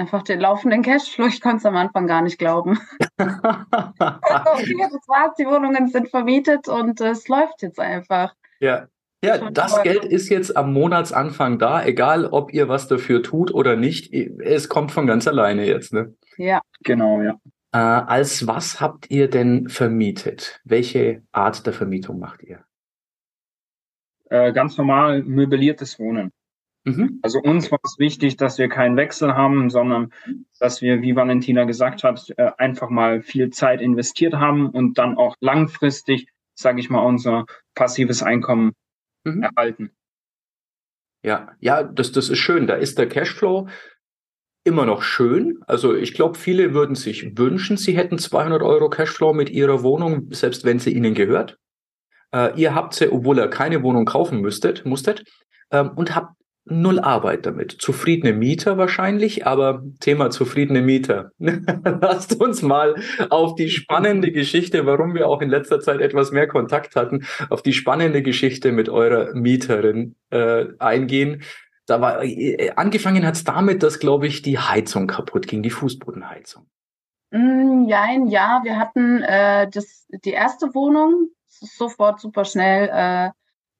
einfach 0.00 0.22
den 0.22 0.40
laufenden 0.40 0.82
Cashflow. 0.82 1.26
Ich 1.26 1.40
konnte 1.40 1.58
es 1.58 1.66
am 1.66 1.76
Anfang 1.76 2.06
gar 2.06 2.22
nicht 2.22 2.38
glauben. 2.38 2.78
okay, 3.18 4.76
das 4.78 5.06
war's, 5.06 5.34
die 5.38 5.46
Wohnungen 5.46 5.88
sind 5.88 6.08
vermietet 6.08 6.68
und 6.68 7.00
es 7.00 7.28
läuft 7.28 7.62
jetzt 7.62 7.78
einfach. 7.78 8.34
Ja. 8.58 8.88
Ja, 9.22 9.50
das 9.50 9.82
Geld 9.82 10.06
ist 10.06 10.30
jetzt 10.30 10.56
am 10.56 10.72
Monatsanfang 10.72 11.58
da, 11.58 11.84
egal 11.84 12.24
ob 12.24 12.54
ihr 12.54 12.70
was 12.70 12.88
dafür 12.88 13.22
tut 13.22 13.52
oder 13.52 13.76
nicht. 13.76 14.14
Es 14.14 14.70
kommt 14.70 14.92
von 14.92 15.06
ganz 15.06 15.28
alleine 15.28 15.66
jetzt, 15.66 15.92
ne? 15.92 16.14
Ja. 16.38 16.62
Genau, 16.84 17.20
ja. 17.20 17.34
Äh, 17.72 17.76
als 17.76 18.46
was 18.46 18.80
habt 18.80 19.10
ihr 19.10 19.28
denn 19.28 19.68
vermietet? 19.68 20.62
Welche 20.64 21.22
Art 21.32 21.66
der 21.66 21.74
Vermietung 21.74 22.18
macht 22.18 22.42
ihr? 22.42 22.64
Äh, 24.30 24.54
ganz 24.54 24.78
normal 24.78 25.22
möbliertes 25.22 25.98
Wohnen. 25.98 26.32
Mhm. 26.84 27.18
Also 27.22 27.40
uns 27.40 27.70
war 27.70 27.78
es 27.84 27.98
wichtig, 27.98 28.36
dass 28.36 28.58
wir 28.58 28.68
keinen 28.68 28.96
Wechsel 28.96 29.34
haben, 29.34 29.68
sondern 29.68 30.12
dass 30.58 30.80
wir, 30.80 31.02
wie 31.02 31.14
Valentina 31.14 31.64
gesagt 31.64 32.04
hat, 32.04 32.32
äh, 32.36 32.52
einfach 32.58 32.88
mal 32.88 33.22
viel 33.22 33.50
Zeit 33.50 33.80
investiert 33.80 34.34
haben 34.34 34.70
und 34.70 34.96
dann 34.98 35.16
auch 35.16 35.36
langfristig, 35.40 36.28
sage 36.54 36.80
ich 36.80 36.88
mal, 36.88 37.04
unser 37.04 37.44
passives 37.74 38.22
Einkommen 38.22 38.72
mhm. 39.24 39.42
erhalten. 39.42 39.90
Ja, 41.22 41.52
ja, 41.60 41.82
das, 41.82 42.12
das 42.12 42.30
ist 42.30 42.38
schön. 42.38 42.66
Da 42.66 42.74
ist 42.74 42.98
der 42.98 43.08
Cashflow 43.08 43.68
immer 44.64 44.86
noch 44.86 45.02
schön. 45.02 45.58
Also 45.66 45.94
ich 45.94 46.14
glaube, 46.14 46.38
viele 46.38 46.72
würden 46.72 46.94
sich 46.94 47.36
wünschen, 47.36 47.76
sie 47.76 47.96
hätten 47.96 48.18
200 48.18 48.62
Euro 48.62 48.88
Cashflow 48.88 49.32
mit 49.34 49.50
ihrer 49.50 49.82
Wohnung, 49.82 50.28
selbst 50.30 50.64
wenn 50.64 50.78
sie 50.78 50.94
ihnen 50.94 51.14
gehört. 51.14 51.58
Äh, 52.32 52.58
ihr 52.58 52.74
habt 52.74 52.94
sie, 52.94 53.12
obwohl 53.12 53.38
ihr 53.38 53.48
keine 53.48 53.82
Wohnung 53.82 54.04
kaufen 54.06 54.40
müsstet, 54.40 54.86
musstet, 54.86 55.24
ähm, 55.70 55.90
und 55.96 56.14
habt 56.14 56.34
null 56.70 57.00
Arbeit 57.00 57.46
damit. 57.46 57.72
Zufriedene 57.72 58.32
Mieter 58.32 58.78
wahrscheinlich, 58.78 59.46
aber 59.46 59.82
Thema 60.00 60.30
zufriedene 60.30 60.80
Mieter. 60.80 61.32
Lasst 61.38 62.40
uns 62.40 62.62
mal 62.62 62.94
auf 63.28 63.54
die 63.54 63.68
spannende 63.68 64.32
Geschichte, 64.32 64.86
warum 64.86 65.14
wir 65.14 65.28
auch 65.28 65.42
in 65.42 65.50
letzter 65.50 65.80
Zeit 65.80 66.00
etwas 66.00 66.30
mehr 66.32 66.46
Kontakt 66.46 66.96
hatten, 66.96 67.26
auf 67.48 67.62
die 67.62 67.72
spannende 67.72 68.22
Geschichte 68.22 68.72
mit 68.72 68.88
eurer 68.88 69.34
Mieterin 69.34 70.14
äh, 70.30 70.66
eingehen. 70.78 71.42
Da 71.86 72.00
war 72.00 72.22
äh, 72.22 72.70
angefangen 72.76 73.26
hat 73.26 73.34
es 73.34 73.44
damit, 73.44 73.82
dass 73.82 73.98
glaube 73.98 74.26
ich 74.26 74.42
die 74.42 74.58
Heizung 74.58 75.06
kaputt 75.06 75.46
ging, 75.46 75.62
die 75.62 75.70
Fußbodenheizung. 75.70 76.66
Mm, 77.32 77.86
nein, 77.86 78.26
ja, 78.28 78.60
wir 78.64 78.78
hatten 78.78 79.22
äh, 79.22 79.68
das 79.70 80.06
die 80.24 80.30
erste 80.30 80.74
Wohnung 80.74 81.30
sofort 81.48 82.20
super 82.20 82.44
schnell 82.44 82.88
äh, 82.92 83.30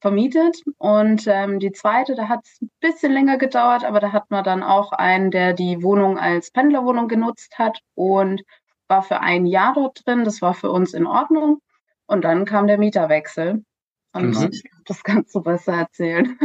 vermietet 0.00 0.62
und 0.78 1.26
ähm, 1.26 1.61
die 1.61 1.73
zweite, 1.73 2.14
da 2.14 2.28
hat 2.28 2.40
es 2.45 2.61
ein 2.62 2.71
bisschen 2.80 3.12
länger 3.12 3.38
gedauert, 3.38 3.85
aber 3.85 4.00
da 4.00 4.12
hat 4.12 4.30
man 4.30 4.45
dann 4.45 4.62
auch 4.62 4.92
einen, 4.92 5.30
der 5.30 5.52
die 5.52 5.83
Wohnung 5.83 6.19
als 6.19 6.50
Pendlerwohnung 6.50 7.09
genutzt 7.09 7.59
hat 7.59 7.80
und 7.95 8.42
war 8.88 9.02
für 9.02 9.21
ein 9.21 9.47
Jahr 9.47 9.75
dort 9.75 10.07
drin. 10.07 10.25
Das 10.25 10.42
war 10.42 10.54
für 10.54 10.71
uns 10.71 10.95
in 10.95 11.07
Ordnung 11.07 11.61
und 12.07 12.25
dann 12.25 12.45
kam 12.45 12.66
der 12.66 12.78
Mieterwechsel 12.78 13.64
und 14.12 14.37
mhm. 14.37 14.49
ich 14.50 14.64
das 14.87 15.02
kannst 15.04 15.35
du 15.35 15.42
besser 15.42 15.75
erzählen. 15.75 16.38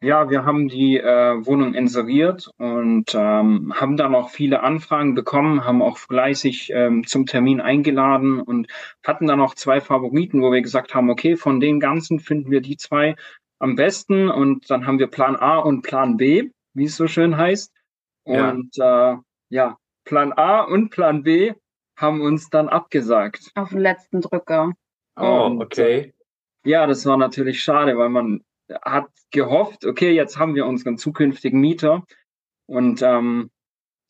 Ja, 0.00 0.30
wir 0.30 0.44
haben 0.44 0.68
die 0.68 0.96
äh, 0.96 1.44
Wohnung 1.44 1.74
inseriert 1.74 2.48
und 2.56 3.12
ähm, 3.14 3.74
haben 3.74 3.96
dann 3.96 4.14
auch 4.14 4.30
viele 4.30 4.62
Anfragen 4.62 5.16
bekommen, 5.16 5.64
haben 5.64 5.82
auch 5.82 5.98
fleißig 5.98 6.70
ähm, 6.72 7.04
zum 7.04 7.26
Termin 7.26 7.60
eingeladen 7.60 8.40
und 8.40 8.68
hatten 9.04 9.26
dann 9.26 9.40
auch 9.40 9.56
zwei 9.56 9.80
Favoriten, 9.80 10.40
wo 10.40 10.52
wir 10.52 10.62
gesagt 10.62 10.94
haben, 10.94 11.10
okay, 11.10 11.36
von 11.36 11.58
den 11.58 11.80
ganzen 11.80 12.20
finden 12.20 12.52
wir 12.52 12.60
die 12.60 12.76
zwei 12.76 13.16
am 13.58 13.74
besten 13.74 14.28
und 14.28 14.70
dann 14.70 14.86
haben 14.86 15.00
wir 15.00 15.08
Plan 15.08 15.34
A 15.34 15.58
und 15.58 15.82
Plan 15.82 16.16
B, 16.16 16.50
wie 16.74 16.84
es 16.84 16.96
so 16.96 17.08
schön 17.08 17.36
heißt. 17.36 17.72
Und 18.22 18.76
ja, 18.76 19.14
äh, 19.14 19.16
ja 19.48 19.78
Plan 20.04 20.32
A 20.32 20.60
und 20.60 20.90
Plan 20.90 21.24
B 21.24 21.54
haben 21.96 22.20
uns 22.20 22.50
dann 22.50 22.68
abgesagt. 22.68 23.50
Auf 23.56 23.70
den 23.70 23.80
letzten 23.80 24.20
Drücker. 24.20 24.74
Oh, 25.16 25.46
und, 25.46 25.60
okay. 25.60 26.14
Ja, 26.64 26.86
das 26.86 27.04
war 27.04 27.16
natürlich 27.16 27.60
schade, 27.60 27.98
weil 27.98 28.10
man 28.10 28.44
hat 28.82 29.06
gehofft, 29.30 29.84
okay, 29.84 30.12
jetzt 30.12 30.38
haben 30.38 30.54
wir 30.54 30.66
unseren 30.66 30.98
zukünftigen 30.98 31.60
Mieter. 31.60 32.04
Und 32.66 33.02
ähm, 33.02 33.50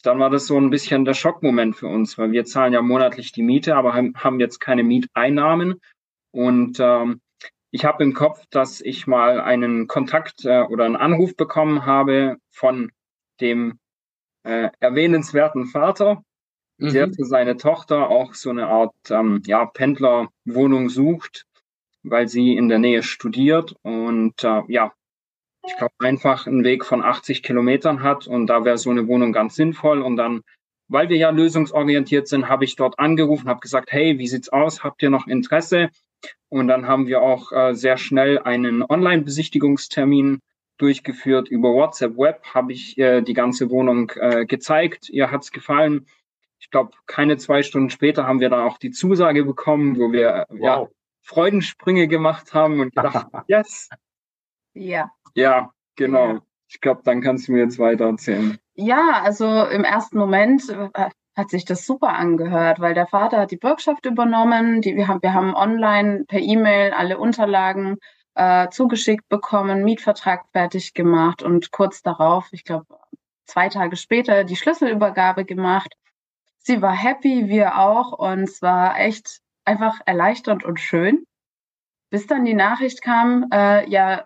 dann 0.03 0.19
war 0.19 0.31
das 0.31 0.47
so 0.47 0.59
ein 0.59 0.71
bisschen 0.71 1.05
der 1.05 1.15
Schockmoment 1.15 1.77
für 1.77 1.89
uns, 1.89 2.19
weil 2.19 2.33
wir 2.33 2.45
zahlen 2.45 2.73
ja 2.73 2.83
monatlich 2.83 3.33
die 3.33 3.43
Miete, 3.43 3.77
aber 3.77 3.95
haben 3.95 4.41
jetzt 4.41 4.61
keine 4.61 4.83
Mieteinnahmen. 4.83 5.81
Und 6.31 6.79
ähm, 6.81 7.21
ich 7.71 7.85
habe 7.85 8.03
im 8.03 8.15
Kopf, 8.15 8.45
dass 8.51 8.81
ich 8.81 9.07
mal 9.07 9.41
einen 9.41 9.87
Kontakt 9.87 10.45
äh, 10.45 10.63
oder 10.63 10.85
einen 10.85 10.97
Anruf 10.97 11.37
bekommen 11.37 11.85
habe 11.85 12.37
von 12.51 12.93
dem 13.41 13.79
äh, 14.45 14.71
erwähnenswerten 14.81 15.67
Vater, 15.67 16.23
mhm. 16.79 16.93
der 16.93 17.13
für 17.13 17.25
seine 17.25 17.57
Tochter 17.57 18.09
auch 18.09 18.35
so 18.35 18.51
eine 18.51 18.69
Art 18.69 18.95
ähm, 19.11 19.43
ja, 19.47 19.67
Pendlerwohnung 19.67 20.89
sucht 20.89 21.48
weil 22.03 22.29
sie 22.29 22.57
in 22.57 22.69
der 22.69 22.79
Nähe 22.79 23.03
studiert 23.03 23.75
und 23.83 24.43
äh, 24.45 24.63
ja, 24.69 24.93
ich 25.67 25.77
glaube 25.77 25.95
einfach 26.01 26.47
einen 26.47 26.65
Weg 26.65 26.85
von 26.85 27.03
80 27.03 27.43
Kilometern 27.43 28.03
hat 28.03 28.27
und 28.27 28.47
da 28.47 28.65
wäre 28.65 28.79
so 28.79 28.91
eine 28.91 29.07
Wohnung 29.07 29.33
ganz 29.33 29.55
sinnvoll 29.57 30.01
und 30.03 30.17
dann, 30.17 30.43
weil 30.89 31.09
wir 31.09 31.17
ja 31.17 31.31
lösungsorientiert 31.31 32.29
sind, 32.29 32.49
habe 32.49 32.65
ich 32.65 32.77
dort 32.77 32.99
angerufen, 32.99 33.49
habe 33.49 33.61
gesagt, 33.61 33.93
hey, 33.93 34.19
wie 34.19 34.29
sieht's 34.29 34.49
aus? 34.49 34.83
Habt 34.83 35.03
ihr 35.03 35.11
noch 35.11 35.27
Interesse? 35.27 35.91
Und 36.49 36.69
dann 36.69 36.87
haben 36.87 37.07
wir 37.07 37.21
auch 37.21 37.53
äh, 37.53 37.75
sehr 37.75 37.99
schnell 37.99 38.39
einen 38.39 38.83
Online-Besichtigungstermin 38.83 40.41
durchgeführt 40.79 41.49
über 41.49 41.75
WhatsApp 41.75 42.17
Web, 42.17 42.43
habe 42.55 42.73
ich 42.73 42.97
äh, 42.97 43.21
die 43.21 43.35
ganze 43.35 43.69
Wohnung 43.69 44.13
äh, 44.17 44.47
gezeigt. 44.47 45.11
Ihr 45.11 45.31
hat's 45.31 45.53
gefallen. 45.53 46.07
Ich 46.61 46.71
glaube, 46.71 46.93
keine 47.07 47.37
zwei 47.37 47.63
Stunden 47.63 47.91
später 47.91 48.27
haben 48.27 48.41
wir 48.41 48.49
dann 48.49 48.67
auch 48.67 48.79
die 48.79 48.91
Zusage 48.91 49.45
bekommen, 49.45 49.99
wo 49.99 50.13
wir 50.13 50.47
wow. 50.49 50.61
ja 50.61 50.89
Freudensprünge 51.29 52.09
gemacht 52.09 52.55
haben 52.55 52.81
und 52.81 52.95
gedacht, 52.95 53.27
yes. 53.49 53.91
Ja. 54.73 55.11
Ja, 55.35 55.71
genau. 55.95 56.27
Ja. 56.27 56.43
Ich 56.69 56.81
glaube, 56.81 57.03
dann 57.05 57.21
kannst 57.21 57.49
du 57.49 57.53
mir 57.53 57.61
jetzt 57.61 57.79
weiter 57.79 58.07
erzählen. 58.07 58.59
Ja, 58.75 59.21
also 59.23 59.67
im 59.67 59.85
ersten 59.85 60.19
Moment 60.19 60.69
äh, 60.71 61.11
hat 61.37 61.51
sich 61.51 61.67
das 61.67 61.85
super 61.85 62.15
angehört, 62.15 62.81
weil 62.81 62.95
der 62.95 63.07
Vater 63.07 63.41
hat 63.41 63.51
die 63.51 63.57
Bürgschaft 63.57 64.07
übernommen. 64.07 64.81
Die, 64.81 64.97
wir, 64.97 65.07
haben, 65.07 65.23
wir 65.23 65.35
haben 65.35 65.55
online 65.55 66.25
per 66.27 66.41
E-Mail 66.41 66.93
alle 66.93 67.19
Unterlagen 67.19 67.99
äh, 68.35 68.69
zugeschickt 68.71 69.29
bekommen, 69.29 69.85
Mietvertrag 69.85 70.47
fertig 70.53 70.95
gemacht 70.95 71.43
und 71.43 71.73
kurz 71.73 72.03
darauf, 72.03 72.49
ich 72.53 72.65
glaube 72.65 72.87
zwei 73.45 73.69
Tage 73.69 73.97
später, 73.97 74.45
die 74.45 74.57
Schlüsselübergabe 74.57 75.45
gemacht. 75.45 75.93
Sie 76.59 76.81
war 76.81 76.95
happy, 76.95 77.49
wir 77.49 77.79
auch 77.79 78.13
und 78.13 78.45
es 78.45 78.63
war 78.63 78.99
echt 78.99 79.41
einfach 79.69 80.01
erleichternd 80.07 80.65
und 80.65 80.81
schön. 80.81 81.25
Bis 82.11 82.27
dann 82.27 82.47
die 82.47 82.55
Nachricht 82.55 83.03
kam, 83.03 83.49
äh, 83.53 83.89
ja, 83.89 84.25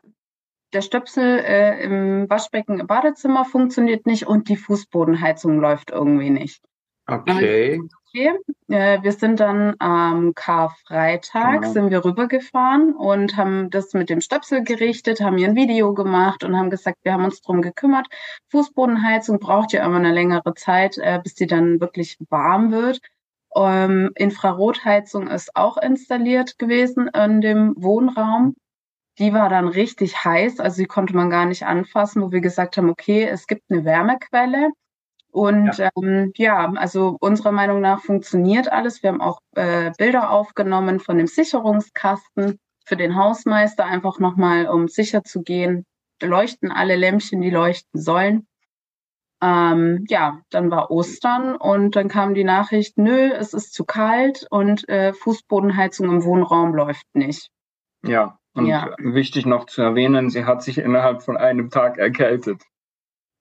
der 0.72 0.82
Stöpsel 0.82 1.40
äh, 1.40 1.84
im 1.84 2.30
Waschbecken 2.30 2.78
im 2.78 2.86
Badezimmer 2.86 3.44
funktioniert 3.44 4.06
nicht 4.06 4.26
und 4.26 4.48
die 4.48 4.56
Fußbodenheizung 4.56 5.58
läuft 5.58 5.90
irgendwie 5.90 6.30
nicht. 6.30 6.62
Okay. 7.06 7.80
Okay, 8.14 8.38
äh, 8.68 9.02
wir 9.02 9.12
sind 9.12 9.40
dann 9.40 9.74
am 9.78 10.34
Karfreitag 10.34 11.62
genau. 11.62 11.72
sind 11.72 11.90
wir 11.90 12.04
rübergefahren 12.04 12.94
und 12.94 13.38
haben 13.38 13.70
das 13.70 13.94
mit 13.94 14.10
dem 14.10 14.20
Stöpsel 14.20 14.62
gerichtet, 14.64 15.22
haben 15.22 15.38
hier 15.38 15.48
ein 15.48 15.56
Video 15.56 15.94
gemacht 15.94 16.44
und 16.44 16.54
haben 16.56 16.68
gesagt, 16.68 16.98
wir 17.04 17.14
haben 17.14 17.24
uns 17.24 17.40
drum 17.40 17.62
gekümmert. 17.62 18.06
Fußbodenheizung 18.50 19.38
braucht 19.38 19.72
ja 19.72 19.84
immer 19.84 19.96
eine 19.96 20.12
längere 20.12 20.52
Zeit, 20.54 20.98
äh, 20.98 21.20
bis 21.22 21.34
die 21.34 21.46
dann 21.46 21.80
wirklich 21.80 22.18
warm 22.28 22.70
wird. 22.70 23.00
Ähm, 23.54 24.10
Infrarotheizung 24.14 25.28
ist 25.28 25.56
auch 25.56 25.76
installiert 25.76 26.58
gewesen 26.58 27.08
in 27.08 27.40
dem 27.40 27.74
Wohnraum. 27.76 28.54
Die 29.18 29.34
war 29.34 29.48
dann 29.48 29.68
richtig 29.68 30.24
heiß, 30.24 30.58
also 30.58 30.78
die 30.82 30.86
konnte 30.86 31.14
man 31.14 31.28
gar 31.28 31.44
nicht 31.44 31.66
anfassen, 31.66 32.22
wo 32.22 32.32
wir 32.32 32.40
gesagt 32.40 32.76
haben, 32.76 32.88
okay, 32.88 33.24
es 33.24 33.46
gibt 33.46 33.62
eine 33.70 33.84
Wärmequelle. 33.84 34.70
Und 35.30 35.78
ja, 35.78 35.90
ähm, 35.96 36.32
ja 36.36 36.72
also 36.76 37.16
unserer 37.20 37.52
Meinung 37.52 37.80
nach 37.80 38.02
funktioniert 38.02 38.70
alles. 38.70 39.02
Wir 39.02 39.10
haben 39.10 39.20
auch 39.20 39.40
äh, 39.54 39.90
Bilder 39.98 40.30
aufgenommen 40.30 41.00
von 41.00 41.18
dem 41.18 41.26
Sicherungskasten 41.26 42.58
für 42.84 42.96
den 42.96 43.16
Hausmeister, 43.16 43.84
einfach 43.84 44.18
nochmal, 44.18 44.68
um 44.68 44.88
sicher 44.88 45.24
zu 45.24 45.42
gehen, 45.42 45.84
leuchten 46.22 46.70
alle 46.70 46.96
Lämpchen, 46.96 47.40
die 47.40 47.50
leuchten 47.50 48.00
sollen. 48.00 48.46
Ähm, 49.42 50.04
ja, 50.08 50.40
dann 50.50 50.70
war 50.70 50.92
Ostern 50.92 51.56
und 51.56 51.96
dann 51.96 52.08
kam 52.08 52.34
die 52.34 52.44
Nachricht, 52.44 52.96
nö, 52.96 53.32
es 53.32 53.54
ist 53.54 53.74
zu 53.74 53.84
kalt 53.84 54.46
und 54.50 54.88
äh, 54.88 55.12
Fußbodenheizung 55.12 56.08
im 56.08 56.24
Wohnraum 56.24 56.74
läuft 56.74 57.06
nicht. 57.14 57.50
Ja, 58.06 58.38
und 58.54 58.66
ja. 58.66 58.94
wichtig 58.98 59.44
noch 59.44 59.66
zu 59.66 59.82
erwähnen, 59.82 60.30
sie 60.30 60.44
hat 60.44 60.62
sich 60.62 60.78
innerhalb 60.78 61.22
von 61.22 61.36
einem 61.36 61.70
Tag 61.70 61.98
erkältet. 61.98 62.62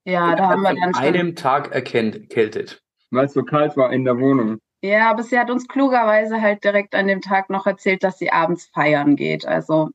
Ja, 0.04 0.36
da 0.36 0.50
haben 0.50 0.64
wir 0.64 0.74
dann 0.74 0.96
schon... 0.96 1.04
einem 1.04 1.36
Tag 1.36 1.72
erkältet. 1.72 2.82
Weil 3.12 3.26
es 3.26 3.34
so 3.34 3.44
kalt 3.44 3.78
war 3.78 3.94
in 3.94 4.04
der 4.04 4.18
Wohnung. 4.18 4.58
Ja, 4.84 5.12
aber 5.12 5.22
sie 5.22 5.38
hat 5.38 5.52
uns 5.52 5.68
klugerweise 5.68 6.42
halt 6.42 6.64
direkt 6.64 6.96
an 6.96 7.06
dem 7.06 7.22
Tag 7.22 7.52
noch 7.52 7.68
erzählt, 7.68 8.04
dass 8.04 8.18
sie 8.18 8.32
abends 8.32 8.72
feiern 8.74 9.16
geht. 9.16 9.46
Also 9.46 9.90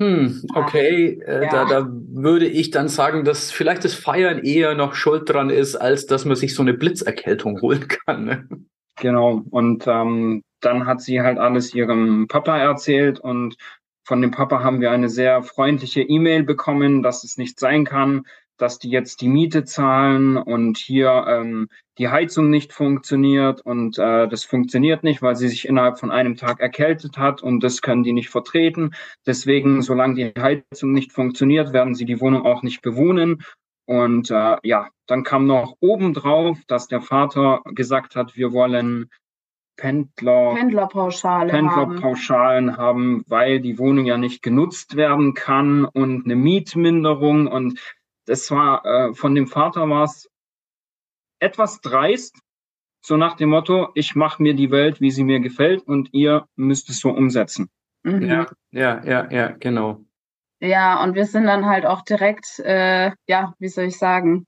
hm, 0.00 0.42
okay, 0.54 1.20
äh, 1.24 1.44
ja. 1.44 1.50
da, 1.50 1.64
da 1.66 1.88
würde 1.88 2.46
ich 2.46 2.70
dann 2.70 2.88
sagen, 2.88 3.24
dass 3.24 3.52
vielleicht 3.52 3.84
das 3.84 3.94
Feiern 3.94 4.40
eher 4.40 4.74
noch 4.74 4.94
schuld 4.94 5.28
dran 5.28 5.50
ist, 5.50 5.76
als 5.76 6.06
dass 6.06 6.24
man 6.24 6.36
sich 6.36 6.54
so 6.54 6.62
eine 6.62 6.74
Blitzerkältung 6.74 7.60
holen 7.60 7.86
kann. 7.88 8.24
Ne? 8.24 8.48
Genau, 8.96 9.42
und 9.50 9.86
ähm, 9.86 10.42
dann 10.60 10.86
hat 10.86 11.00
sie 11.00 11.20
halt 11.20 11.38
alles 11.38 11.74
ihrem 11.74 12.26
Papa 12.28 12.58
erzählt 12.58 13.20
und 13.20 13.56
von 14.04 14.20
dem 14.20 14.30
Papa 14.32 14.62
haben 14.62 14.80
wir 14.80 14.90
eine 14.90 15.08
sehr 15.08 15.42
freundliche 15.42 16.02
E-Mail 16.02 16.42
bekommen, 16.42 17.02
dass 17.02 17.24
es 17.24 17.38
nicht 17.38 17.58
sein 17.58 17.84
kann, 17.84 18.26
dass 18.56 18.78
die 18.78 18.90
jetzt 18.90 19.20
die 19.20 19.28
Miete 19.28 19.64
zahlen 19.64 20.36
und 20.36 20.78
hier 20.78 21.24
ähm, 21.28 21.68
die 21.98 22.08
Heizung 22.08 22.50
nicht 22.50 22.72
funktioniert 22.72 23.60
und 23.60 23.98
äh, 23.98 24.28
das 24.28 24.44
funktioniert 24.44 25.04
nicht, 25.04 25.22
weil 25.22 25.36
sie 25.36 25.48
sich 25.48 25.68
innerhalb 25.68 25.98
von 25.98 26.10
einem 26.10 26.36
Tag 26.36 26.60
erkältet 26.60 27.18
hat 27.18 27.42
und 27.42 27.62
das 27.62 27.82
können 27.82 28.02
die 28.02 28.12
nicht 28.12 28.30
vertreten. 28.30 28.94
Deswegen, 29.26 29.82
solange 29.82 30.14
die 30.14 30.40
Heizung 30.40 30.92
nicht 30.92 31.12
funktioniert, 31.12 31.72
werden 31.72 31.94
sie 31.94 32.04
die 32.04 32.20
Wohnung 32.20 32.44
auch 32.44 32.62
nicht 32.62 32.82
bewohnen. 32.82 33.42
Und 33.86 34.30
äh, 34.30 34.56
ja, 34.62 34.88
dann 35.06 35.24
kam 35.24 35.46
noch 35.46 35.76
obendrauf, 35.80 36.58
dass 36.66 36.88
der 36.88 37.00
Vater 37.00 37.60
gesagt 37.74 38.16
hat, 38.16 38.36
wir 38.36 38.52
wollen 38.52 39.10
Pendler, 39.76 40.54
Pendlerpauschale 40.54 41.50
Pendlerpauschalen 41.50 42.76
haben. 42.76 42.82
haben, 42.82 43.24
weil 43.26 43.60
die 43.60 43.78
Wohnung 43.78 44.06
ja 44.06 44.16
nicht 44.16 44.42
genutzt 44.42 44.96
werden 44.96 45.34
kann 45.34 45.84
und 45.84 46.24
eine 46.24 46.36
Mietminderung. 46.36 47.46
Und 47.46 47.78
das 48.26 48.50
war 48.50 48.84
äh, 48.84 49.14
von 49.14 49.34
dem 49.34 49.46
Vater 49.46 49.88
war 49.88 50.04
es 50.04 50.30
etwas 51.40 51.80
dreist, 51.80 52.38
so 53.04 53.16
nach 53.16 53.36
dem 53.36 53.50
Motto, 53.50 53.90
ich 53.94 54.14
mache 54.14 54.42
mir 54.42 54.54
die 54.54 54.70
Welt, 54.70 55.00
wie 55.00 55.10
sie 55.10 55.24
mir 55.24 55.40
gefällt 55.40 55.82
und 55.82 56.08
ihr 56.12 56.46
müsst 56.56 56.88
es 56.88 57.00
so 57.00 57.10
umsetzen. 57.10 57.68
Mhm. 58.02 58.22
Ja, 58.22 58.46
ja, 58.70 59.04
ja, 59.04 59.30
ja, 59.30 59.48
genau. 59.48 60.04
Ja, 60.60 61.02
und 61.02 61.14
wir 61.14 61.26
sind 61.26 61.44
dann 61.44 61.66
halt 61.66 61.84
auch 61.84 62.02
direkt, 62.02 62.58
äh, 62.60 63.10
ja, 63.26 63.54
wie 63.58 63.68
soll 63.68 63.84
ich 63.84 63.98
sagen, 63.98 64.46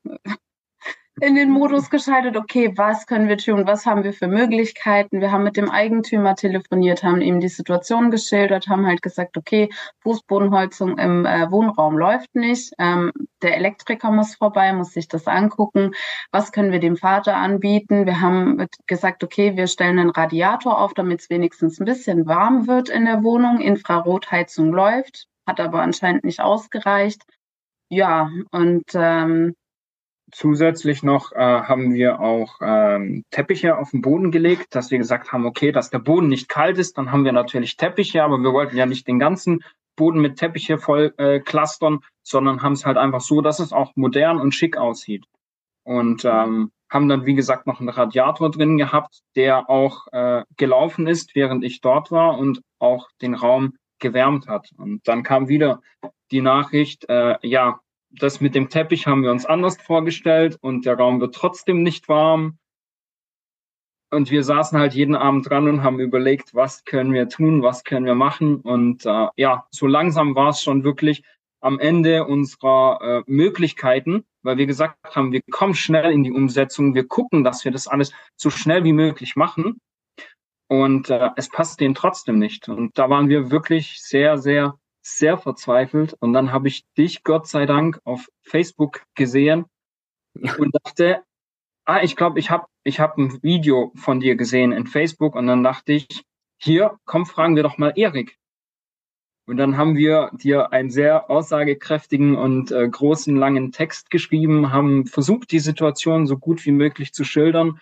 in 1.20 1.34
den 1.34 1.50
Modus 1.50 1.88
geschaltet, 1.88 2.36
okay, 2.36 2.72
was 2.76 3.06
können 3.06 3.28
wir 3.28 3.38
tun, 3.38 3.66
was 3.66 3.86
haben 3.86 4.04
wir 4.04 4.12
für 4.12 4.28
Möglichkeiten. 4.28 5.22
Wir 5.22 5.32
haben 5.32 5.44
mit 5.44 5.56
dem 5.56 5.70
Eigentümer 5.70 6.34
telefoniert, 6.34 7.02
haben 7.02 7.22
ihm 7.22 7.40
die 7.40 7.48
Situation 7.48 8.10
geschildert, 8.10 8.68
haben 8.68 8.86
halt 8.86 9.00
gesagt, 9.00 9.38
okay, 9.38 9.70
Fußbodenholzung 10.02 10.98
im 10.98 11.24
äh, 11.24 11.50
Wohnraum 11.50 11.96
läuft 11.96 12.34
nicht. 12.34 12.74
Ähm, 12.78 13.12
der 13.40 13.56
Elektriker 13.56 14.10
muss 14.10 14.34
vorbei, 14.34 14.74
muss 14.74 14.92
sich 14.92 15.08
das 15.08 15.26
angucken. 15.26 15.92
Was 16.32 16.52
können 16.52 16.70
wir 16.70 16.80
dem 16.80 16.98
Vater 16.98 17.36
anbieten? 17.36 18.04
Wir 18.04 18.20
haben 18.20 18.66
gesagt, 18.86 19.24
okay, 19.24 19.56
wir 19.56 19.68
stellen 19.68 19.98
einen 19.98 20.10
Radiator 20.10 20.78
auf, 20.78 20.92
damit 20.92 21.20
es 21.20 21.30
wenigstens 21.30 21.80
ein 21.80 21.86
bisschen 21.86 22.26
warm 22.26 22.66
wird 22.66 22.90
in 22.90 23.06
der 23.06 23.22
Wohnung. 23.22 23.60
Infrarotheizung 23.60 24.70
läuft, 24.70 25.28
hat 25.46 25.60
aber 25.60 25.80
anscheinend 25.80 26.24
nicht 26.24 26.40
ausgereicht. 26.40 27.22
Ja, 27.88 28.28
und 28.50 28.84
ähm, 28.94 29.54
Zusätzlich 30.32 31.02
noch 31.04 31.32
äh, 31.32 31.38
haben 31.38 31.94
wir 31.94 32.20
auch 32.20 32.56
ähm, 32.60 33.22
Teppiche 33.30 33.78
auf 33.78 33.92
den 33.92 34.02
Boden 34.02 34.32
gelegt, 34.32 34.74
dass 34.74 34.90
wir 34.90 34.98
gesagt 34.98 35.32
haben, 35.32 35.46
okay, 35.46 35.70
dass 35.70 35.90
der 35.90 36.00
Boden 36.00 36.28
nicht 36.28 36.48
kalt 36.48 36.78
ist, 36.78 36.98
dann 36.98 37.12
haben 37.12 37.24
wir 37.24 37.32
natürlich 37.32 37.76
Teppiche, 37.76 38.24
aber 38.24 38.38
wir 38.38 38.52
wollten 38.52 38.76
ja 38.76 38.86
nicht 38.86 39.06
den 39.06 39.20
ganzen 39.20 39.62
Boden 39.94 40.20
mit 40.20 40.36
Teppiche 40.36 40.78
voll 40.78 41.14
äh, 41.16 41.40
clustern, 41.40 42.00
sondern 42.22 42.62
haben 42.62 42.72
es 42.72 42.84
halt 42.84 42.96
einfach 42.96 43.20
so, 43.20 43.40
dass 43.40 43.60
es 43.60 43.72
auch 43.72 43.92
modern 43.94 44.40
und 44.40 44.52
schick 44.52 44.76
aussieht. 44.76 45.24
Und 45.84 46.24
ähm, 46.24 46.72
haben 46.90 47.08
dann, 47.08 47.26
wie 47.26 47.34
gesagt, 47.34 47.66
noch 47.66 47.80
einen 47.80 47.88
Radiator 47.88 48.50
drin 48.50 48.76
gehabt, 48.76 49.22
der 49.34 49.68
auch 49.70 50.06
äh, 50.12 50.44
gelaufen 50.56 51.06
ist, 51.06 51.34
während 51.34 51.64
ich 51.64 51.80
dort 51.80 52.10
war 52.10 52.38
und 52.38 52.62
auch 52.78 53.08
den 53.22 53.34
Raum 53.34 53.74
gewärmt 53.98 54.46
hat. 54.48 54.70
Und 54.76 55.06
dann 55.08 55.22
kam 55.22 55.48
wieder 55.48 55.80
die 56.30 56.42
Nachricht, 56.42 57.08
äh, 57.08 57.36
ja, 57.42 57.80
das 58.10 58.40
mit 58.40 58.54
dem 58.54 58.68
Teppich 58.68 59.06
haben 59.06 59.22
wir 59.22 59.30
uns 59.30 59.46
anders 59.46 59.80
vorgestellt 59.80 60.58
und 60.60 60.86
der 60.86 60.96
Raum 60.96 61.20
wird 61.20 61.34
trotzdem 61.34 61.82
nicht 61.82 62.08
warm. 62.08 62.58
Und 64.10 64.30
wir 64.30 64.44
saßen 64.44 64.78
halt 64.78 64.94
jeden 64.94 65.16
Abend 65.16 65.50
dran 65.50 65.68
und 65.68 65.82
haben 65.82 65.98
überlegt, 65.98 66.54
was 66.54 66.84
können 66.84 67.12
wir 67.12 67.28
tun, 67.28 67.62
was 67.62 67.82
können 67.82 68.06
wir 68.06 68.14
machen. 68.14 68.56
Und 68.56 69.04
äh, 69.04 69.26
ja, 69.36 69.66
so 69.70 69.86
langsam 69.86 70.36
war 70.36 70.50
es 70.50 70.62
schon 70.62 70.84
wirklich 70.84 71.24
am 71.60 71.80
Ende 71.80 72.24
unserer 72.24 73.00
äh, 73.02 73.22
Möglichkeiten, 73.26 74.24
weil 74.42 74.58
wir 74.58 74.66
gesagt 74.66 75.16
haben, 75.16 75.32
wir 75.32 75.40
kommen 75.50 75.74
schnell 75.74 76.12
in 76.12 76.22
die 76.22 76.30
Umsetzung, 76.30 76.94
wir 76.94 77.08
gucken, 77.08 77.42
dass 77.42 77.64
wir 77.64 77.72
das 77.72 77.88
alles 77.88 78.12
so 78.36 78.50
schnell 78.50 78.84
wie 78.84 78.92
möglich 78.92 79.34
machen. 79.34 79.80
Und 80.68 81.10
äh, 81.10 81.30
es 81.36 81.48
passt 81.48 81.80
denen 81.80 81.94
trotzdem 81.94 82.38
nicht. 82.38 82.68
Und 82.68 82.96
da 82.98 83.10
waren 83.10 83.28
wir 83.28 83.50
wirklich 83.50 84.00
sehr, 84.00 84.38
sehr 84.38 84.78
sehr 85.06 85.38
verzweifelt 85.38 86.14
und 86.20 86.32
dann 86.32 86.52
habe 86.52 86.68
ich 86.68 86.84
dich, 86.98 87.22
Gott 87.22 87.46
sei 87.46 87.64
Dank, 87.64 88.00
auf 88.04 88.28
Facebook 88.42 89.04
gesehen 89.14 89.66
und 90.58 90.74
dachte, 90.84 91.22
ah, 91.84 92.02
ich 92.02 92.16
glaube, 92.16 92.38
ich 92.40 92.50
habe 92.50 92.66
ich 92.82 93.00
hab 93.00 93.16
ein 93.16 93.42
Video 93.42 93.92
von 93.94 94.20
dir 94.20 94.36
gesehen 94.36 94.72
in 94.72 94.86
Facebook 94.86 95.34
und 95.34 95.46
dann 95.46 95.62
dachte 95.62 95.92
ich, 95.92 96.24
hier, 96.58 96.98
komm, 97.04 97.26
fragen 97.26 97.56
wir 97.56 97.62
doch 97.62 97.78
mal 97.78 97.92
Erik. 97.96 98.36
Und 99.48 99.58
dann 99.58 99.76
haben 99.76 99.96
wir 99.96 100.30
dir 100.32 100.72
einen 100.72 100.90
sehr 100.90 101.30
aussagekräftigen 101.30 102.36
und 102.36 102.72
äh, 102.72 102.88
großen, 102.88 103.36
langen 103.36 103.70
Text 103.70 104.10
geschrieben, 104.10 104.72
haben 104.72 105.06
versucht, 105.06 105.52
die 105.52 105.60
Situation 105.60 106.26
so 106.26 106.36
gut 106.36 106.66
wie 106.66 106.72
möglich 106.72 107.12
zu 107.12 107.22
schildern 107.22 107.80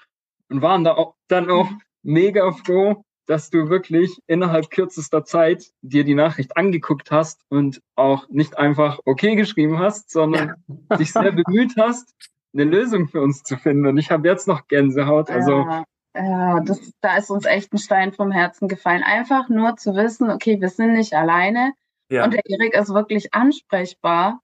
und 0.51 0.61
waren 0.61 0.85
da 0.85 0.95
auch, 0.95 1.15
dann 1.29 1.51
auch 1.51 1.71
mega 2.03 2.53
froh, 2.53 3.03
dass 3.27 3.51
du 3.51 3.69
wirklich 3.69 4.19
innerhalb 4.27 4.71
kürzester 4.71 5.25
Zeit 5.25 5.73
dir 5.83 6.05
die 6.05 6.15
Nachricht 6.15 6.57
angeguckt 6.57 7.11
hast 7.11 7.43
und 7.49 7.81
auch 7.95 8.29
nicht 8.29 8.59
einfach 8.59 8.99
okay 9.05 9.35
geschrieben 9.35 9.79
hast, 9.79 10.11
sondern 10.11 10.55
ja. 10.91 10.97
dich 10.97 11.13
sehr 11.13 11.33
bemüht 11.33 11.75
hast, 11.79 12.15
eine 12.53 12.65
Lösung 12.65 13.09
für 13.09 13.21
uns 13.21 13.43
zu 13.43 13.57
finden. 13.57 13.87
Und 13.87 13.99
ich 13.99 14.11
habe 14.11 14.29
jetzt 14.29 14.47
noch 14.47 14.69
Gänsehaut. 14.69 15.31
Also 15.31 15.61
ja, 15.63 15.85
ja 16.15 16.61
das, 16.61 16.93
da 17.01 17.17
ist 17.17 17.31
uns 17.31 17.47
echt 17.47 17.73
ein 17.73 17.79
Stein 17.79 18.13
vom 18.13 18.31
Herzen 18.31 18.69
gefallen. 18.69 19.03
Einfach 19.03 19.49
nur 19.49 19.77
zu 19.77 19.95
wissen, 19.95 20.31
okay, 20.31 20.61
wir 20.61 20.69
sind 20.69 20.93
nicht 20.93 21.15
alleine. 21.15 21.73
Ja. 22.11 22.25
Und 22.25 22.35
der 22.35 22.43
Erik 22.47 22.75
ist 22.75 22.93
wirklich 22.93 23.35
ansprechbar. 23.35 24.41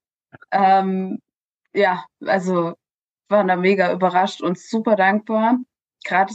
Ähm, 0.50 1.20
ja, 1.72 2.04
also 2.24 2.74
waren 3.28 3.48
da 3.48 3.56
mega 3.56 3.92
überrascht 3.92 4.42
und 4.42 4.58
super 4.58 4.96
dankbar. 4.96 5.58
Gerade 6.04 6.32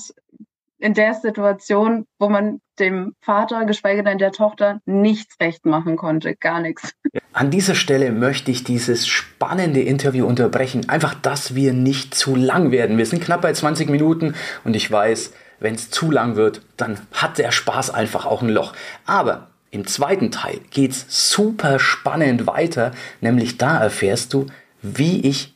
in 0.86 0.93
der 0.93 1.15
Situation, 1.15 2.06
wo 2.19 2.30
man 2.30 2.62
dem 2.78 3.15
Vater, 3.19 3.65
geschweige 3.65 4.04
denn 4.04 4.19
der 4.19 4.32
Tochter, 4.32 4.82
nichts 4.86 5.36
recht 5.41 5.65
machen 5.65 5.95
konnte, 5.95 6.36
gar 6.36 6.60
nichts. 6.62 6.93
An 7.34 7.50
dieser 7.50 7.74
Stelle 7.74 8.12
möchte 8.12 8.52
ich 8.52 8.63
dieses 8.63 9.08
spannende 9.08 9.82
Interview 9.82 10.28
unterbrechen, 10.28 10.88
einfach, 10.88 11.15
dass 11.15 11.56
wir 11.56 11.74
nicht 11.74 12.13
zu 12.13 12.36
lang 12.36 12.69
werden. 12.69 13.00
Wir 13.00 13.08
sind 13.08 13.24
knapp 13.24 13.41
bei 13.41 13.52
20 13.52 13.89
Minuten 13.89 14.36
und 14.63 14.76
ich 14.76 14.91
weiß, 14.91 15.34
wenn 15.60 15.74
es 15.74 15.89
zu 15.89 16.12
lang 16.12 16.36
wird, 16.36 16.62
dann 16.78 17.00
hat 17.12 17.39
der 17.39 17.52
Spaß 17.52 17.89
einfach 17.89 18.28
auch 18.28 18.43
ein 18.43 18.50
Loch. 18.50 18.74
Aber 19.08 19.48
im 19.71 19.88
zweiten 19.88 20.30
Teil 20.30 20.60
geht 20.69 20.91
es 20.91 21.32
super 21.32 21.80
spannend 21.80 22.45
weiter, 22.45 22.91
nämlich 23.21 23.58
da 23.58 23.80
erfährst 23.80 24.36
du, 24.36 24.45
wie 24.84 25.21
ich 25.21 25.56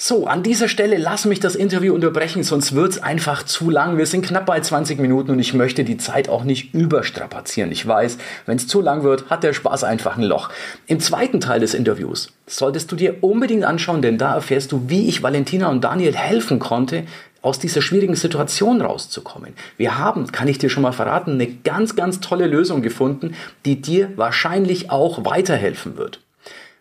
so, 0.00 0.28
an 0.28 0.44
dieser 0.44 0.68
Stelle 0.68 0.96
lass 0.96 1.24
mich 1.24 1.40
das 1.40 1.56
Interview 1.56 1.92
unterbrechen, 1.92 2.44
sonst 2.44 2.76
wird 2.76 2.92
es 2.92 3.02
einfach 3.02 3.42
zu 3.42 3.68
lang. 3.68 3.98
Wir 3.98 4.06
sind 4.06 4.24
knapp 4.24 4.46
bei 4.46 4.60
20 4.60 5.00
Minuten 5.00 5.32
und 5.32 5.40
ich 5.40 5.54
möchte 5.54 5.82
die 5.82 5.96
Zeit 5.96 6.28
auch 6.28 6.44
nicht 6.44 6.72
überstrapazieren. 6.72 7.72
Ich 7.72 7.84
weiß, 7.84 8.16
wenn 8.46 8.58
es 8.58 8.68
zu 8.68 8.80
lang 8.80 9.02
wird, 9.02 9.28
hat 9.28 9.42
der 9.42 9.52
Spaß 9.52 9.82
einfach 9.82 10.16
ein 10.16 10.22
Loch. 10.22 10.50
Im 10.86 11.00
zweiten 11.00 11.40
Teil 11.40 11.58
des 11.58 11.74
Interviews 11.74 12.32
solltest 12.46 12.92
du 12.92 12.96
dir 12.96 13.24
unbedingt 13.24 13.64
anschauen, 13.64 14.00
denn 14.00 14.18
da 14.18 14.36
erfährst 14.36 14.70
du, 14.70 14.84
wie 14.86 15.08
ich 15.08 15.24
Valentina 15.24 15.66
und 15.66 15.82
Daniel 15.82 16.14
helfen 16.14 16.60
konnte, 16.60 17.02
aus 17.42 17.58
dieser 17.58 17.82
schwierigen 17.82 18.14
Situation 18.14 18.80
rauszukommen. 18.80 19.54
Wir 19.78 19.98
haben, 19.98 20.30
kann 20.30 20.46
ich 20.46 20.58
dir 20.58 20.70
schon 20.70 20.84
mal 20.84 20.92
verraten, 20.92 21.32
eine 21.32 21.48
ganz, 21.48 21.96
ganz 21.96 22.20
tolle 22.20 22.46
Lösung 22.46 22.82
gefunden, 22.82 23.34
die 23.64 23.82
dir 23.82 24.12
wahrscheinlich 24.14 24.92
auch 24.92 25.24
weiterhelfen 25.24 25.96
wird. 25.96 26.20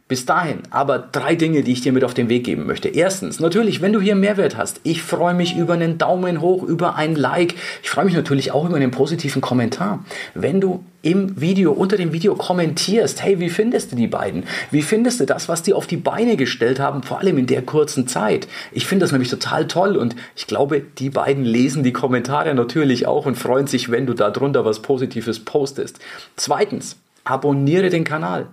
Bis 0.08 0.26
dahin 0.26 0.60
aber 0.70 1.00
drei 1.00 1.36
Dinge, 1.36 1.64
die 1.64 1.74
ich 1.74 1.82
dir 1.82 1.92
mit 1.92 2.06
auf 2.06 2.14
den 2.14 2.30
Weg 2.30 2.46
geben 2.46 2.66
möchte. 2.66 2.88
Erstens, 2.88 3.42
natürlich, 3.42 3.82
wenn 3.82 3.92
du 3.92 4.00
hier 4.00 4.16
Mehrwert 4.16 4.56
hast, 4.56 4.80
ich 4.84 5.04
freue 5.04 5.34
mich 5.34 5.58
über 5.58 5.74
einen 5.74 5.98
Daumen 5.98 6.40
hoch, 6.40 6.64
über 6.64 6.96
ein 6.96 7.16
Like. 7.16 7.56
Ich 7.84 7.90
freue 7.90 8.06
mich 8.06 8.14
natürlich 8.14 8.52
auch 8.54 8.66
über 8.66 8.78
einen 8.78 8.92
positiven 8.92 9.42
Kommentar. 9.42 10.06
Wenn 10.34 10.62
du 10.62 10.84
im 11.02 11.40
Video, 11.42 11.74
unter 11.74 11.98
dem 11.98 12.14
Video 12.14 12.36
kommentierst, 12.36 13.22
hey, 13.22 13.42
wie 13.42 13.50
findest 13.50 13.92
du 13.92 13.98
die 13.98 14.08
beiden? 14.08 14.46
Wie 14.72 14.82
findest 14.82 15.20
du 15.20 15.26
das, 15.26 15.50
was 15.50 15.62
die 15.62 15.74
auf 15.74 15.88
die 15.88 15.98
Beine 15.98 16.38
gestellt 16.38 16.80
haben, 16.80 17.04
vor 17.04 17.20
allem 17.20 17.38
in 17.38 17.46
der 17.46 17.62
kurzen 17.62 18.08
Zeit? 18.08 18.48
Ich 18.72 18.88
finde 18.88 19.04
das 19.04 19.12
nämlich 19.12 19.30
total 19.30 19.68
toll 19.68 19.98
und 19.98 20.16
ich 20.38 20.48
glaube, 20.48 20.82
die 21.00 21.10
beiden 21.10 21.44
lesen 21.44 21.84
die 21.84 21.94
Kommentare 21.94 22.54
natürlich 22.56 23.08
auch 23.08 23.26
und 23.26 23.36
freuen 23.36 23.68
sich, 23.68 23.92
wenn 23.92 24.06
du 24.06 24.14
darunter 24.14 24.64
was 24.64 24.82
Positives 24.82 25.40
postest. 25.40 26.00
Zweitens, 26.38 26.96
abonniere 27.26 27.90
den 27.90 28.06
Kanal. 28.06 28.48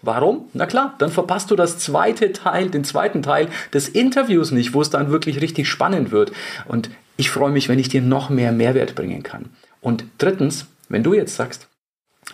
Warum? 0.00 0.48
Na 0.52 0.66
klar, 0.66 0.94
dann 0.98 1.10
verpasst 1.10 1.50
du 1.50 1.56
das 1.56 1.78
zweite 1.78 2.32
Teil, 2.32 2.70
den 2.70 2.84
zweiten 2.84 3.22
Teil 3.22 3.48
des 3.72 3.88
Interviews 3.88 4.52
nicht, 4.52 4.72
wo 4.72 4.80
es 4.80 4.90
dann 4.90 5.10
wirklich 5.10 5.40
richtig 5.40 5.68
spannend 5.68 6.12
wird. 6.12 6.32
Und 6.66 6.90
ich 7.16 7.30
freue 7.30 7.50
mich, 7.50 7.68
wenn 7.68 7.80
ich 7.80 7.88
dir 7.88 8.00
noch 8.00 8.30
mehr 8.30 8.52
Mehrwert 8.52 8.94
bringen 8.94 9.24
kann. 9.24 9.46
Und 9.80 10.04
drittens, 10.18 10.66
wenn 10.88 11.02
du 11.02 11.14
jetzt 11.14 11.34
sagst, 11.34 11.66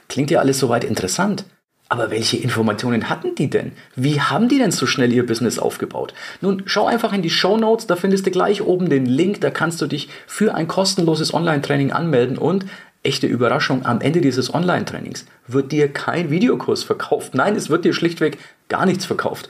klingt 0.09 0.31
ja 0.31 0.41
alles 0.41 0.59
soweit 0.59 0.85
interessant, 0.85 1.45
aber 1.89 2.11
welche 2.11 2.37
Informationen 2.37 3.09
hatten 3.09 3.35
die 3.35 3.49
denn? 3.49 3.73
Wie 3.95 4.21
haben 4.21 4.49
die 4.49 4.59
denn 4.59 4.71
so 4.71 4.87
schnell 4.87 5.13
ihr 5.13 5.27
Business 5.27 5.59
aufgebaut? 5.59 6.15
Nun, 6.41 6.63
schau 6.67 6.87
einfach 6.87 7.13
in 7.13 7.23
die 7.23 7.31
Show 7.31 7.57
Notes, 7.57 7.87
da 7.87 7.97
findest 7.97 8.27
du 8.27 8.31
gleich 8.31 8.63
oben 8.63 8.89
den 8.89 9.07
Link, 9.07 9.41
da 9.41 9.51
kannst 9.51 9.81
du 9.81 9.87
dich 9.87 10.09
für 10.27 10.55
ein 10.55 10.67
kostenloses 10.67 11.33
Online-Training 11.33 11.93
anmelden 11.93 12.37
und 12.37 12.67
echte 13.05 13.27
Überraschung, 13.27 13.85
am 13.85 14.01
Ende 14.01 14.21
dieses 14.21 14.53
Online-Trainings 14.53 15.27
wird 15.47 15.73
dir 15.73 15.93
kein 15.93 16.31
Videokurs 16.31 16.83
verkauft. 16.83 17.35
Nein, 17.35 17.55
es 17.55 17.71
wird 17.71 17.85
dir 17.85 17.93
schlichtweg 17.93 18.39
gar 18.69 18.87
nichts 18.87 19.05
verkauft. 19.05 19.49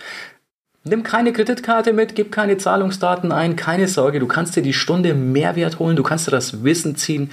Nimm 0.87 1.03
keine 1.03 1.33
Kreditkarte 1.33 1.95
mit, 1.95 2.15
gib 2.15 2.31
keine 2.31 2.59
Zahlungsdaten 2.59 3.33
ein, 3.33 3.57
keine 3.57 3.89
Sorge, 3.89 4.21
du 4.21 4.27
kannst 4.27 4.55
dir 4.55 4.63
die 4.63 4.75
Stunde 4.75 5.15
Mehrwert 5.15 5.79
holen, 5.79 5.97
du 5.97 6.03
kannst 6.03 6.27
dir 6.27 6.31
das 6.31 6.63
Wissen 6.63 6.95
ziehen, 6.97 7.31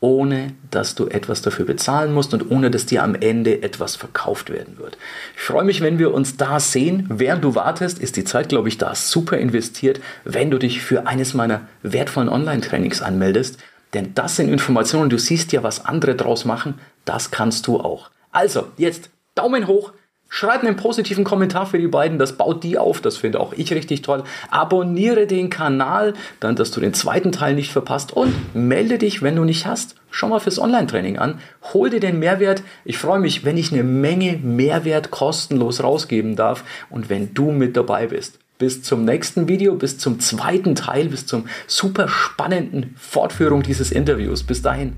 ohne 0.00 0.52
dass 0.70 0.94
du 0.94 1.06
etwas 1.08 1.42
dafür 1.42 1.66
bezahlen 1.66 2.12
musst 2.12 2.34
und 2.34 2.50
ohne 2.50 2.70
dass 2.70 2.86
dir 2.86 3.02
am 3.02 3.14
Ende 3.14 3.62
etwas 3.62 3.96
verkauft 3.96 4.50
werden 4.50 4.78
wird. 4.78 4.96
Ich 5.36 5.42
freue 5.42 5.64
mich, 5.64 5.82
wenn 5.82 5.98
wir 5.98 6.12
uns 6.12 6.36
da 6.36 6.58
sehen. 6.58 7.06
Während 7.08 7.44
du 7.44 7.54
wartest, 7.54 7.98
ist 7.98 8.16
die 8.16 8.24
Zeit, 8.24 8.48
glaube 8.48 8.68
ich, 8.68 8.78
da 8.78 8.94
super 8.94 9.36
investiert, 9.36 10.00
wenn 10.24 10.50
du 10.50 10.58
dich 10.58 10.80
für 10.82 11.06
eines 11.06 11.34
meiner 11.34 11.62
wertvollen 11.82 12.30
Online-Trainings 12.30 13.02
anmeldest. 13.02 13.58
Denn 13.94 14.14
das 14.14 14.36
sind 14.36 14.48
Informationen, 14.48 15.10
du 15.10 15.18
siehst 15.18 15.52
ja, 15.52 15.62
was 15.62 15.84
andere 15.84 16.14
draus 16.14 16.44
machen, 16.44 16.78
das 17.04 17.30
kannst 17.30 17.66
du 17.66 17.80
auch. 17.80 18.10
Also, 18.30 18.68
jetzt 18.76 19.10
Daumen 19.34 19.66
hoch, 19.66 19.92
Schreib 20.32 20.62
einen 20.62 20.76
positiven 20.76 21.24
Kommentar 21.24 21.66
für 21.66 21.78
die 21.78 21.88
beiden, 21.88 22.20
das 22.20 22.34
baut 22.34 22.62
die 22.62 22.78
auf, 22.78 23.00
das 23.00 23.16
finde 23.16 23.40
auch 23.40 23.52
ich 23.52 23.72
richtig 23.72 24.02
toll. 24.02 24.22
Abonniere 24.48 25.26
den 25.26 25.50
Kanal, 25.50 26.14
dann 26.38 26.54
dass 26.54 26.70
du 26.70 26.80
den 26.80 26.94
zweiten 26.94 27.32
Teil 27.32 27.56
nicht 27.56 27.72
verpasst 27.72 28.12
und 28.12 28.32
melde 28.54 28.98
dich, 28.98 29.22
wenn 29.22 29.34
du 29.34 29.42
nicht 29.42 29.66
hast. 29.66 29.96
Schau 30.08 30.28
mal 30.28 30.38
fürs 30.38 30.60
Online-Training 30.60 31.18
an, 31.18 31.40
hol 31.74 31.90
dir 31.90 31.98
den 31.98 32.20
Mehrwert. 32.20 32.62
Ich 32.84 32.96
freue 32.96 33.18
mich, 33.18 33.44
wenn 33.44 33.56
ich 33.56 33.72
eine 33.72 33.82
Menge 33.82 34.36
Mehrwert 34.36 35.10
kostenlos 35.10 35.82
rausgeben 35.82 36.36
darf 36.36 36.62
und 36.90 37.10
wenn 37.10 37.34
du 37.34 37.50
mit 37.50 37.76
dabei 37.76 38.06
bist. 38.06 38.38
Bis 38.60 38.82
zum 38.82 39.04
nächsten 39.06 39.48
Video, 39.48 39.74
bis 39.74 39.96
zum 39.96 40.20
zweiten 40.20 40.74
Teil, 40.74 41.08
bis 41.08 41.24
zum 41.24 41.46
super 41.66 42.08
spannenden 42.08 42.94
Fortführung 42.94 43.62
dieses 43.62 43.90
Interviews. 43.90 44.42
Bis 44.42 44.60
dahin. 44.60 44.96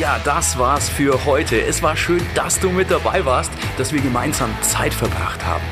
Ja, 0.00 0.18
das 0.24 0.58
war's 0.58 0.88
für 0.88 1.24
heute. 1.26 1.62
Es 1.62 1.80
war 1.80 1.96
schön, 1.96 2.20
dass 2.34 2.58
du 2.58 2.70
mit 2.70 2.90
dabei 2.90 3.24
warst, 3.24 3.52
dass 3.78 3.92
wir 3.92 4.00
gemeinsam 4.00 4.50
Zeit 4.62 4.92
verbracht 4.92 5.46
haben. 5.46 5.62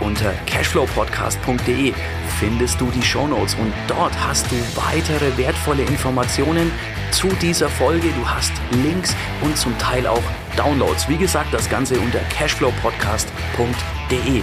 Unter 0.00 0.32
cashflowpodcast.de 0.46 1.94
findest 2.40 2.80
du 2.80 2.90
die 2.90 3.02
Shownotes 3.02 3.54
und 3.54 3.72
dort 3.86 4.18
hast 4.26 4.50
du 4.50 4.56
weitere 4.74 5.36
wertvolle 5.36 5.84
Informationen 5.84 6.72
zu 7.12 7.28
dieser 7.40 7.68
Folge. 7.68 8.08
Du 8.18 8.28
hast 8.28 8.50
Links 8.82 9.14
und 9.40 9.56
zum 9.56 9.78
Teil 9.78 10.08
auch 10.08 10.24
Downloads. 10.56 11.08
Wie 11.08 11.18
gesagt, 11.18 11.54
das 11.54 11.70
Ganze 11.70 12.00
unter 12.00 12.18
cashflowpodcast.de. 12.30 14.42